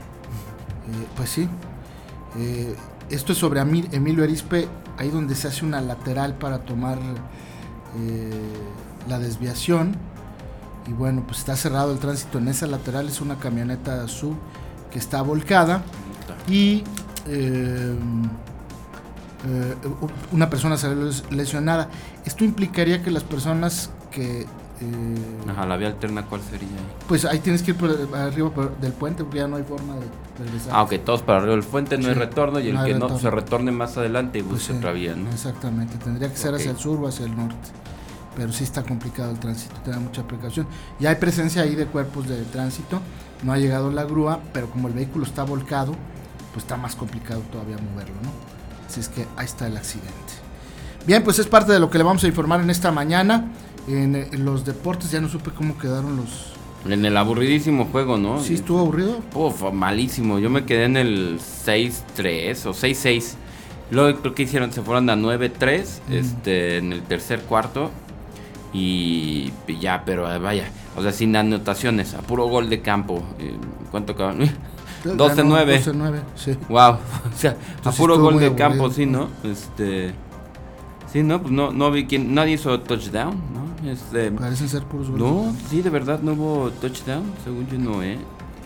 pues 1.17 1.31
sí. 1.31 1.49
Esto 3.11 3.33
es 3.33 3.39
sobre 3.39 3.61
Emilio 3.61 4.25
Arispe, 4.25 4.69
ahí 4.99 5.11
donde 5.11 5.35
se 5.35 5.49
hace 5.49 5.65
una 5.65 5.81
lateral 5.81 6.35
para 6.35 6.59
tomar 6.59 6.99
eh, 7.99 8.31
la 9.09 9.19
desviación. 9.19 9.95
Y 10.89 10.93
bueno, 10.93 11.25
pues 11.27 11.39
está 11.41 11.57
cerrado 11.57 11.93
el 11.93 11.99
tránsito 11.99 12.39
en 12.39 12.49
esa 12.49 12.67
lateral. 12.67 13.09
Es 13.09 13.21
una 13.21 13.37
camioneta 13.37 14.07
sub 14.09 14.37
que 14.91 14.99
está 14.99 15.23
volcada. 15.23 15.83
Y 16.49 16.85
eh, 17.29 17.95
eh, 19.47 19.75
una 20.33 20.51
persona 20.51 20.77
salió 20.77 21.05
les- 21.05 21.31
lesionada. 21.31 21.89
Esto 22.25 22.45
implicaría 22.45 23.03
que 23.03 23.11
las 23.11 23.23
personas 23.25 23.91
que... 24.11 24.47
eh, 24.81 25.49
Ajá, 25.51 25.65
la 25.67 25.77
vía 25.77 25.89
alterna, 25.89 26.25
¿cuál 26.27 26.41
sería? 26.43 26.69
ahí? 26.69 26.97
pues 27.09 27.25
ahí 27.25 27.39
tienes 27.39 27.63
que 27.63 27.71
ir 27.73 27.77
por 27.77 27.91
arriba 28.15 28.51
por- 28.51 28.77
del 28.79 28.93
puente 28.93 29.25
porque 29.25 29.39
ya 29.39 29.49
no 29.49 29.57
hay 29.57 29.63
forma 29.63 29.95
de 29.95 30.07
regresar. 30.45 30.73
Ah, 30.75 30.83
ok, 30.83 30.95
todos 31.05 31.23
para 31.23 31.39
arriba 31.39 31.55
del 31.55 31.65
puente, 31.65 31.97
no 31.97 32.05
Sí, 32.05 32.09
hay 32.11 32.15
retorno 32.15 32.61
y 32.61 32.69
el 32.69 32.75
no 32.75 32.85
que 32.85 32.91
no 32.95 33.01
retorno. 33.01 33.19
se 33.19 33.31
retorne 33.31 33.71
más 33.73 33.97
adelante 33.97 34.39
y 34.39 34.43
Pues 34.43 34.55
busque 34.61 34.73
sí, 34.73 34.79
otra 34.79 34.93
vía, 34.93 35.15
¿no? 35.17 35.31
Exactamente, 35.31 35.97
tendría 35.99 36.31
que 36.31 36.37
ser 36.37 36.51
Ok. 36.53 36.61
hacia 36.61 36.71
el 36.73 36.77
sur 36.79 36.99
o 37.03 37.09
hacia 37.09 37.25
el 37.27 37.37
norte. 37.37 37.69
Pero 38.37 38.53
sí 38.53 38.65
está 38.65 38.83
complicado 38.83 39.31
el 39.31 39.39
tránsito, 39.41 39.77
tenga 39.83 39.99
mucha 39.99 40.23
precaución. 40.25 40.67
Ya 41.01 41.09
hay 41.11 41.17
presencia 41.17 41.63
ahí 41.63 41.75
de 41.75 41.87
cuerpos 41.87 42.29
de 42.29 42.43
tránsito, 42.45 43.01
no 43.43 43.53
ha 43.55 43.57
llegado 43.59 43.91
la 43.91 44.05
grúa, 44.05 44.41
pero 44.53 44.69
como 44.71 44.89
el 44.89 44.95
vehículo 44.95 45.25
está 45.25 45.43
volcado, 45.45 45.93
pues 46.53 46.65
está 46.65 46.77
más 46.77 46.97
complicado 46.97 47.41
todavía 47.51 47.77
moverlo, 47.79 48.15
¿no? 48.23 48.31
Así 48.87 49.01
es 49.01 49.09
que 49.09 49.27
ahí 49.37 49.47
está 49.47 49.67
el 49.67 49.77
accidente. 49.79 50.13
Bien, 51.07 51.23
pues 51.25 51.39
es 51.39 51.47
parte 51.47 51.73
de 51.73 51.79
lo 51.81 51.89
que 51.89 51.99
le 51.99 52.05
vamos 52.05 52.25
a 52.25 52.27
informar 52.27 52.61
en 52.61 52.69
esta 52.69 52.91
mañana. 52.93 53.47
En, 53.89 54.17
eh, 54.17 54.29
en 54.33 54.45
los 54.45 54.65
deportes 54.65 55.11
ya 55.11 55.21
no 55.21 55.29
supe 55.29 55.51
cómo 55.51 55.79
quedaron 55.79 56.17
los... 56.17 56.53
En 56.89 57.05
el 57.05 57.17
aburridísimo 57.17 57.87
juego, 57.87 58.17
¿no? 58.17 58.41
¿Sí 58.41 58.55
estuvo 58.55 58.81
aburrido? 58.81 59.21
Uf, 59.35 59.73
malísimo. 59.73 60.39
Yo 60.39 60.51
me 60.51 60.65
quedé 60.65 60.85
en 60.85 60.97
el 60.97 61.39
6-3 61.41 62.67
o 62.67 62.71
6-6. 62.73 63.35
Luego 63.91 64.21
creo 64.21 64.35
que 64.35 64.43
hicieron, 64.45 64.73
se 64.73 64.83
fueron 64.83 65.11
a 65.11 65.17
9-3 65.17 66.01
Mm. 66.09 66.13
este, 66.13 66.79
en 66.79 66.93
el 66.93 67.03
tercer 67.03 67.41
cuarto. 67.43 67.91
Y 68.73 69.53
ya, 69.81 70.03
pero 70.05 70.33
eh, 70.33 70.39
vaya. 70.39 70.69
O 70.97 71.03
sea, 71.03 71.13
sin 71.13 71.35
anotaciones, 71.35 72.15
a 72.15 72.19
puro 72.19 72.47
gol 72.47 72.69
de 72.69 72.81
campo. 72.83 73.23
Eh, 73.39 73.57
¿Cuánto 73.91 74.15
quedaron? 74.15 74.41
12-9. 75.05 75.83
12-9, 75.85 76.21
sí. 76.35 76.57
Wow, 76.69 76.93
o 77.33 77.37
sea, 77.37 77.53
a 77.53 77.55
Entonces 77.77 78.01
puro 78.01 78.15
estuvo 78.15 78.31
gol 78.31 78.41
de 78.41 78.47
aburrido. 78.47 78.69
campo, 78.69 78.91
sí, 78.91 79.07
¿no? 79.07 79.29
Este. 79.45 80.13
Sí, 81.13 81.23
no, 81.23 81.41
pues 81.41 81.53
no, 81.53 81.73
no 81.73 81.91
vi 81.91 82.07
quién. 82.07 82.35
Nadie 82.35 82.55
hizo 82.55 82.79
touchdown, 82.81 83.35
¿no? 83.55 83.67
Este. 83.89 84.31
Parecen 84.33 84.69
ser 84.69 84.85
puros 84.85 85.11
goles. 85.11 85.23
No, 85.27 85.55
sí, 85.71 85.83
de 85.83 85.91
verdad 85.91 86.21
no 86.21 86.33
hubo 86.33 86.71
touchdown, 86.71 87.25
según 87.45 87.67
yo 87.69 87.79
no, 87.79 88.03
¿eh? 88.03 88.19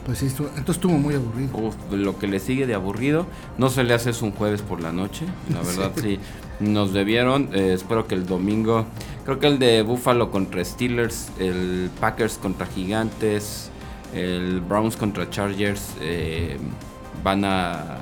Pues 0.07 0.19
sí, 0.19 0.27
estuvo- 0.27 0.49
entonces 0.49 0.77
estuvo 0.77 0.93
muy 0.99 1.15
aburrido. 1.15 1.57
Uf, 1.59 1.75
lo 1.93 2.19
que 2.19 2.27
le 2.27 2.41
sigue 2.41 2.67
de 2.67 2.75
aburrido, 2.75 3.27
no 3.59 3.69
se 3.69 3.85
le 3.85 3.93
hace 3.95 4.11
es 4.11 4.23
un 4.23 4.33
jueves 4.33 4.63
por 4.63 4.81
la 4.81 4.93
noche, 4.93 5.27
la 5.53 5.61
verdad 5.63 5.93
sí, 6.01 6.19
nos 6.59 6.93
debieron, 6.93 7.51
eh, 7.53 7.75
espero 7.75 8.07
que 8.07 8.15
el 8.15 8.27
domingo, 8.27 8.87
creo 9.25 9.39
que 9.39 9.47
el 9.47 9.59
de 9.59 9.83
Buffalo 9.83 10.31
contra 10.31 10.65
Steelers, 10.65 11.29
el 11.39 11.91
Packers 12.01 12.39
contra 12.39 12.67
Gigantes, 12.67 13.71
el 14.15 14.61
Browns 14.63 14.97
contra 14.97 15.29
Chargers, 15.31 15.91
eh, 16.01 16.59
van 17.23 17.45
a... 17.45 17.99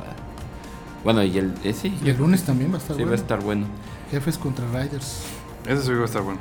Bueno, 1.05 1.23
y 1.25 1.37
el... 1.39 1.53
eh, 1.65 1.73
sí, 1.73 1.93
Y 2.05 2.11
el 2.11 2.17
lunes 2.17 2.45
también 2.45 2.71
va 2.73 2.77
a 2.77 2.79
estar 2.79 2.97
sí 2.97 3.03
va 3.03 3.07
a 3.07 3.11
bueno. 3.11 3.23
estar 3.23 3.43
bueno. 3.43 3.67
Jefes 4.11 4.39
contra 4.39 4.65
Riders. 4.69 5.23
Ese 5.67 5.83
sí 5.83 5.93
va 5.93 6.03
a 6.03 6.05
estar 6.05 6.23
bueno. 6.23 6.39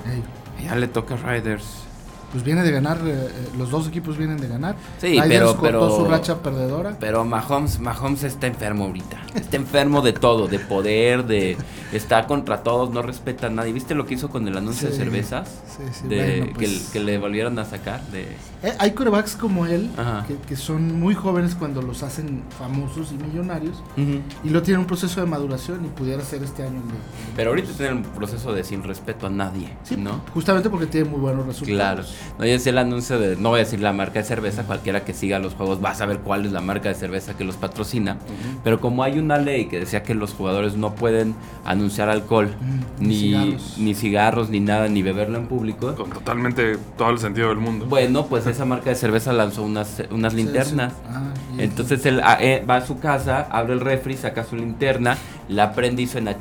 Ya 0.64 0.76
le 0.76 0.88
toca 0.88 1.16
a 1.16 1.18
Riders. 1.18 1.87
Pues 2.32 2.44
viene 2.44 2.64
de 2.64 2.72
ganar, 2.72 2.98
eh, 3.06 3.12
eh, 3.12 3.50
los 3.58 3.70
dos 3.72 3.88
equipos 3.88 4.18
vienen 4.18 4.38
de 4.38 4.48
ganar. 4.48 4.76
Sí, 5.00 5.08
Riders 5.08 5.28
pero- 5.30 5.48
cortó 5.56 5.64
pero- 5.64 5.98
su 5.98 6.06
racha 6.06 6.42
perdedora. 6.44 6.98
Pero 7.00 7.24
Mahomes, 7.26 7.80
Mahomes 7.80 8.24
está 8.24 8.48
enfermo 8.48 8.86
ahorita. 8.86 9.18
Está 9.36 9.56
enfermo 9.58 10.02
de 10.02 10.14
todo, 10.14 10.48
de 10.48 10.60
poder, 10.60 11.26
de 11.26 11.58
está 11.94 12.26
contra 12.28 12.64
todos, 12.64 12.90
no 12.92 13.02
respeta 13.02 13.48
a 13.48 13.50
nadie. 13.50 13.72
¿Viste 13.74 13.96
lo 13.96 14.06
que 14.06 14.16
hizo 14.16 14.30
con 14.30 14.48
el 14.48 14.58
anuncio 14.58 14.90
de 14.90 14.96
cervezas? 14.96 15.50
sí, 15.78 15.84
sí, 15.92 16.08
de, 16.08 16.40
bueno, 16.40 16.54
pues- 16.56 16.90
que 16.92 17.00
le 17.00 17.18
volvieron 17.18 17.58
a 17.60 17.66
sacar. 17.66 18.02
De, 18.08 18.24
Eh, 18.64 18.74
hay 18.80 18.92
corebacks 18.92 19.36
como 19.36 19.66
él, 19.68 19.90
que, 20.28 20.36
que 20.48 20.56
son 20.56 21.00
muy 21.00 21.14
jóvenes 21.14 21.54
cuando 21.56 21.82
los 21.82 22.02
hacen 22.04 22.44
famosos 22.58 23.12
y 23.12 23.24
millonarios, 23.24 23.82
y 23.96 24.50
lo 24.50 24.62
tienen 24.64 24.82
un 24.82 24.88
proceso 24.88 25.22
de 25.22 25.28
maduración 25.28 25.86
y 25.86 25.90
pudiera 25.90 26.24
ser 26.24 26.44
este 26.44 26.64
año. 26.64 26.80
de- 26.82 27.36
Pero 27.36 27.52
ahorita 27.52 27.72
tienen 27.74 27.98
un 27.98 28.04
proceso 28.04 28.54
de 28.54 28.64
sin 28.64 28.84
respeto 28.84 29.28
a 29.28 29.30
nadie, 29.30 29.70
¿no? 29.98 30.22
justamente 30.34 30.70
porque 30.70 30.88
tiene 30.88 31.10
muy 31.10 31.20
buenos 31.20 31.46
resultados. 31.46 31.68
Claro, 31.78 32.04
No, 32.40 32.46
y 32.46 32.52
es 32.52 32.68
el 32.68 32.78
anuncio 32.78 33.20
de, 33.20 33.36
no 33.36 33.50
voy 33.50 33.62
a 33.62 33.64
decir 33.64 33.80
la 33.82 33.94
marca 33.94 34.20
de 34.20 34.26
cerveza, 34.26 34.64
cualquiera 34.64 35.04
que 35.04 35.14
siga 35.14 35.40
los 35.40 35.54
juegos 35.56 35.84
va 35.84 35.92
a 35.92 35.96
saber 35.96 36.20
cuál 36.20 36.46
es 36.46 36.52
la 36.52 36.62
marca 36.62 36.90
de 36.90 36.96
cerveza 36.96 37.36
que 37.36 37.44
los 37.44 37.56
patrocina. 37.58 38.18
Pero 38.64 38.80
como 38.80 39.04
hay 39.04 39.20
una 39.20 39.38
ley 39.38 39.66
que 39.66 39.80
decía 39.80 40.04
que 40.04 40.14
los 40.14 40.34
jugadores 40.34 40.76
no 40.76 40.96
pueden 40.96 41.36
anunciar 41.66 42.10
alcohol, 42.10 42.56
Mm, 42.60 43.02
ni 43.02 43.08
ni, 43.08 43.20
cigarros. 43.20 43.74
ni 43.78 43.94
cigarros, 43.96 44.50
ni 44.50 44.60
nada, 44.60 44.88
ni 44.88 45.02
beberlo 45.02 45.38
en 45.38 45.48
público. 45.48 45.96
Con 45.96 46.10
totalmente 46.10 46.78
todo 46.98 47.10
el 47.10 47.20
sentido 47.20 47.50
del 47.50 47.58
mundo. 47.58 47.86
Bueno, 47.88 48.26
pues 48.28 48.46
esa 48.48 48.66
marca 48.66 48.90
de 48.90 48.96
cerveza 48.96 49.34
lanzó 49.34 49.64
unas, 49.64 50.04
unas 50.12 50.34
linternas. 50.34 50.94
Ah, 51.10 51.34
Entonces 51.58 52.06
él 52.06 52.22
ah, 52.24 52.38
eh, 52.40 52.64
va 52.70 52.78
a 52.78 52.86
su 52.86 53.00
casa, 53.00 53.48
abre 53.52 53.74
el 53.74 53.80
refri, 53.80 54.16
saca 54.16 54.44
su 54.44 54.56
linterna, 54.56 55.18
la 55.50 55.74
prende 55.74 56.04
y 56.04 56.08
suena. 56.08 56.36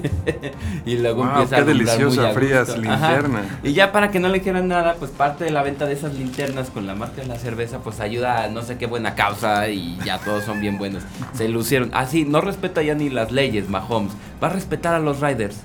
y 0.86 0.96
luego 0.96 1.22
Wow, 1.22 1.30
empieza 1.30 1.56
qué 1.56 1.62
a 1.62 1.64
deliciosa, 1.64 2.22
muy 2.22 2.32
frías 2.32 2.76
linterna. 2.76 3.58
Y 3.62 3.72
ya 3.72 3.92
para 3.92 4.10
que 4.10 4.20
no 4.20 4.28
le 4.28 4.40
quieran 4.40 4.68
nada, 4.68 4.96
pues 4.98 5.10
parte 5.10 5.44
de 5.44 5.50
la 5.50 5.62
venta 5.62 5.86
de 5.86 5.94
esas 5.94 6.14
linternas 6.14 6.70
con 6.70 6.86
la 6.86 6.94
marca 6.94 7.22
de 7.22 7.28
la 7.28 7.38
cerveza, 7.38 7.78
pues 7.78 8.00
ayuda 8.00 8.44
a 8.44 8.48
no 8.48 8.62
sé 8.62 8.78
qué 8.78 8.86
buena 8.86 9.14
causa 9.14 9.68
y 9.68 9.98
ya 10.04 10.18
todos 10.18 10.44
son 10.44 10.60
bien 10.60 10.78
buenos. 10.78 11.02
Se 11.34 11.48
lucieron. 11.48 11.90
Así, 11.92 12.24
no 12.24 12.40
respeta 12.40 12.82
ya 12.82 12.94
ni 12.94 13.10
las 13.10 13.32
leyes, 13.32 13.68
Mahomes. 13.68 14.12
Va 14.42 14.48
a 14.48 14.50
respetar 14.50 14.94
a 14.94 14.98
los 14.98 15.20
Riders. 15.20 15.56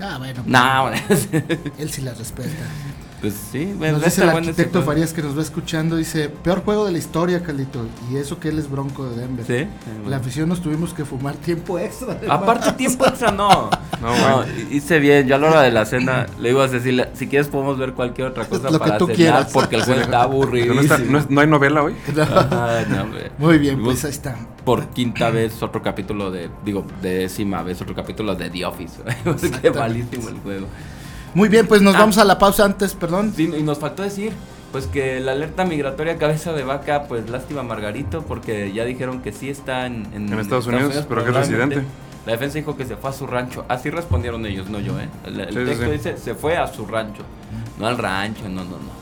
Ah, 0.00 0.16
bueno. 0.18 0.42
No, 0.46 0.90
Él 1.78 1.90
sí 1.90 2.02
la 2.02 2.14
respeta. 2.14 2.50
Pues 3.22 3.34
sí, 3.52 3.72
bueno, 3.78 3.98
Nos 3.98 4.04
dice 4.04 4.24
el 4.24 4.30
arquitecto. 4.30 4.82
Farías 4.82 5.12
que 5.12 5.22
nos 5.22 5.38
va 5.38 5.42
escuchando, 5.42 5.94
dice, 5.94 6.28
peor 6.28 6.64
juego 6.64 6.86
de 6.86 6.90
la 6.90 6.98
historia, 6.98 7.40
Calito. 7.44 7.86
Y 8.10 8.16
eso 8.16 8.40
que 8.40 8.48
él 8.48 8.58
es 8.58 8.68
bronco 8.68 9.08
de 9.08 9.16
Denver. 9.16 9.46
Sí. 9.46 9.68
La 10.08 10.16
afición 10.16 10.48
nos 10.48 10.60
tuvimos 10.60 10.92
que 10.92 11.04
fumar 11.04 11.36
tiempo 11.36 11.78
extra. 11.78 12.18
Aparte 12.28 12.72
tiempo 12.72 13.06
extra 13.06 13.30
no. 13.30 13.70
No, 14.02 14.44
hice 14.72 14.98
bien. 14.98 15.28
Yo 15.28 15.36
a 15.36 15.38
la 15.38 15.50
hora 15.50 15.62
de 15.62 15.70
la 15.70 15.84
cena 15.84 16.26
le 16.40 16.50
iba 16.50 16.64
a 16.64 16.66
decir, 16.66 17.08
si 17.14 17.28
quieres 17.28 17.46
podemos 17.46 17.78
ver 17.78 17.92
cualquier 17.92 18.26
otra 18.26 18.46
cosa 18.46 18.68
Lo 18.68 18.72
que 18.72 18.78
para 18.80 18.98
tú 18.98 19.06
cenar 19.06 19.16
quieras. 19.16 19.50
porque 19.52 19.76
el 19.76 19.84
juego 19.84 20.00
está 20.00 20.22
aburrido. 20.22 20.74
¿No, 21.28 21.40
hay 21.40 21.46
novela 21.46 21.84
hoy? 21.84 21.94
Ay, 22.16 22.86
no, 22.88 23.02
hombre. 23.02 23.30
Muy 23.38 23.58
bien, 23.58 23.80
pues 23.80 24.04
ahí 24.04 24.10
está. 24.10 24.36
Por 24.64 24.88
quinta 24.88 25.30
vez 25.30 25.62
otro 25.62 25.80
capítulo 25.80 26.32
de, 26.32 26.50
digo, 26.64 26.84
de 27.00 27.18
décima 27.18 27.62
vez 27.62 27.80
otro 27.80 27.94
capítulo 27.94 28.34
de 28.34 28.50
The 28.50 28.64
Office. 28.64 29.00
Qué 29.62 29.70
malísimo 29.70 30.28
el 30.28 30.38
juego. 30.38 30.66
Muy 31.34 31.48
bien, 31.48 31.66
pues 31.66 31.82
nos 31.82 31.94
Ah. 31.94 32.00
vamos 32.00 32.18
a 32.18 32.24
la 32.24 32.38
pausa 32.38 32.64
antes, 32.64 32.94
perdón. 32.94 33.32
Sí, 33.34 33.50
y 33.56 33.62
nos 33.62 33.78
faltó 33.78 34.02
decir, 34.02 34.32
pues 34.70 34.86
que 34.86 35.20
la 35.20 35.32
alerta 35.32 35.64
migratoria 35.64 36.18
cabeza 36.18 36.52
de 36.52 36.62
vaca, 36.64 37.04
pues 37.08 37.28
lástima 37.30 37.62
Margarito, 37.62 38.22
porque 38.22 38.72
ya 38.72 38.84
dijeron 38.84 39.22
que 39.22 39.32
sí 39.32 39.48
está 39.48 39.86
en, 39.86 40.06
En 40.14 40.32
Estados 40.38 40.66
Unidos, 40.66 41.04
pero 41.08 41.24
que 41.24 41.30
es 41.30 41.36
residente. 41.36 41.82
La 42.26 42.32
defensa 42.32 42.58
dijo 42.58 42.76
que 42.76 42.84
se 42.84 42.96
fue 42.96 43.10
a 43.10 43.12
su 43.12 43.26
rancho. 43.26 43.64
Así 43.68 43.90
respondieron 43.90 44.46
ellos, 44.46 44.70
no 44.70 44.78
yo, 44.78 44.98
¿eh? 45.00 45.08
El, 45.26 45.40
el 45.40 45.48
Sí, 45.48 45.54
sí, 45.58 45.64
texto 45.66 45.84
sí. 45.86 45.90
dice, 45.90 46.16
se 46.18 46.34
fue 46.36 46.56
a 46.56 46.68
su 46.68 46.86
rancho. 46.86 47.24
No 47.80 47.86
al 47.88 47.98
rancho, 47.98 48.44
no, 48.48 48.62
no, 48.64 48.70
no. 48.70 49.01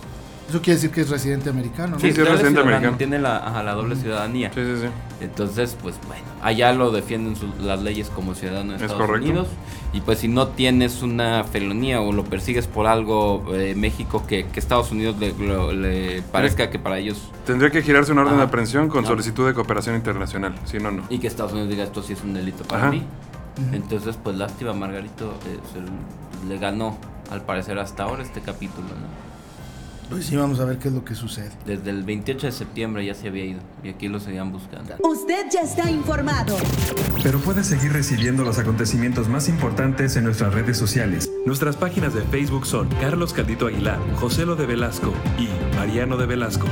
Eso 0.51 0.61
quiere 0.61 0.75
decir 0.75 0.91
que 0.91 1.01
es 1.03 1.09
residente 1.09 1.49
americano, 1.49 1.93
¿no? 1.93 2.01
Sí, 2.01 2.13
sí, 2.13 2.21
es 2.21 2.29
residente 2.29 2.61
americano. 2.61 2.97
Tiene 2.97 3.19
la, 3.21 3.37
ajá, 3.39 3.63
la 3.63 3.73
doble 3.75 3.95
ciudadanía. 3.97 4.51
Sí, 4.53 4.61
sí, 4.65 4.83
sí. 4.83 4.89
Entonces, 5.25 5.77
pues 5.81 5.95
bueno, 6.09 6.25
allá 6.43 6.73
lo 6.73 6.91
defienden 6.91 7.37
sus- 7.37 7.57
las 7.61 7.81
leyes 7.83 8.11
como 8.11 8.35
ciudadano 8.35 8.71
de 8.73 8.77
Es 8.77 8.83
Estados 8.83 9.07
correcto. 9.07 9.29
Unidos. 9.29 9.49
Y 9.93 10.01
pues 10.01 10.19
si 10.19 10.29
no 10.29 10.49
tienes 10.49 11.03
una 11.03 11.45
felonía 11.45 12.01
o 12.01 12.13
lo 12.13 12.25
persigues 12.25 12.67
por 12.67 12.87
algo 12.89 13.45
eh, 13.55 13.75
México 13.77 14.25
que, 14.27 14.47
que 14.47 14.59
Estados 14.61 14.91
Unidos 14.91 15.17
le, 15.21 15.33
lo- 15.35 15.73
le 15.73 16.23
parezca 16.33 16.69
que 16.69 16.79
para 16.81 16.99
ellos 16.99 17.31
Tendría 17.47 17.71
que 17.71 17.83
girarse 17.83 18.11
una 18.13 18.23
orden 18.23 18.35
Ajá. 18.35 18.43
de 18.43 18.49
aprehensión 18.49 18.89
con 18.89 19.07
solicitud 19.07 19.47
de 19.47 19.55
cooperación 19.55 19.95
internacional. 19.97 20.55
Si 20.65 20.79
no, 20.79 20.91
no. 20.91 21.05
y 21.11 21.19
que 21.21 21.27
Estados 21.29 21.53
Unidos 21.53 21.71
diga 21.71 21.85
esto 21.85 22.03
sí 22.03 22.13
es 22.15 22.23
un 22.23 22.35
delito 22.35 22.65
para 22.65 22.83
Ajá. 22.83 22.91
mí. 22.91 23.05
Entonces, 23.73 24.17
pues 24.23 24.37
lástima, 24.37 24.73
Margarito 24.73 25.35
eh, 25.47 25.59
se- 25.73 26.49
le 26.49 26.59
ganó 26.59 26.97
al 27.31 27.43
parecer 27.43 27.79
hasta 27.79 28.03
ahora 28.05 28.23
este 28.23 28.41
capítulo, 28.41 28.89
¿no? 28.89 29.30
Pues 30.11 30.27
sí, 30.27 30.37
vamos 30.37 30.59
a 30.59 30.65
ver 30.65 30.79
qué 30.79 30.89
es 30.89 30.95
lo 30.95 31.05
que 31.05 31.15
sucede. 31.15 31.51
Desde 31.65 31.91
el 31.91 32.03
28 32.03 32.49
de 32.49 32.53
septiembre 32.53 33.07
ya 33.07 33.15
se 33.15 33.29
había 33.29 33.45
ido 33.45 33.61
y 33.85 33.91
aquí 33.91 34.09
lo 34.09 34.19
seguían 34.19 34.51
buscando. 34.51 34.97
Usted 34.99 35.47
ya 35.53 35.61
está 35.61 35.89
informado. 35.89 36.57
Pero 37.23 37.39
puedes 37.39 37.69
seguir 37.69 37.93
recibiendo 37.93 38.43
los 38.43 38.59
acontecimientos 38.59 39.29
más 39.29 39.49
importantes 39.49 40.17
en 40.17 40.25
nuestras 40.25 40.53
redes 40.53 40.77
sociales. 40.77 41.31
Nuestras 41.47 41.77
páginas 41.77 42.13
de 42.13 42.23
Facebook 42.23 42.67
son 42.67 42.89
Carlos 43.01 43.33
Caldito 43.33 43.69
Aguilar, 43.69 43.99
José 44.17 44.45
Lo 44.45 44.57
de 44.57 44.67
Velasco 44.67 45.13
y 45.39 45.49
Mariano 45.77 46.17
de 46.17 46.27
Velasco. 46.27 46.67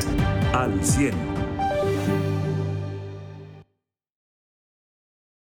Al 0.53 0.85
100. 0.85 1.38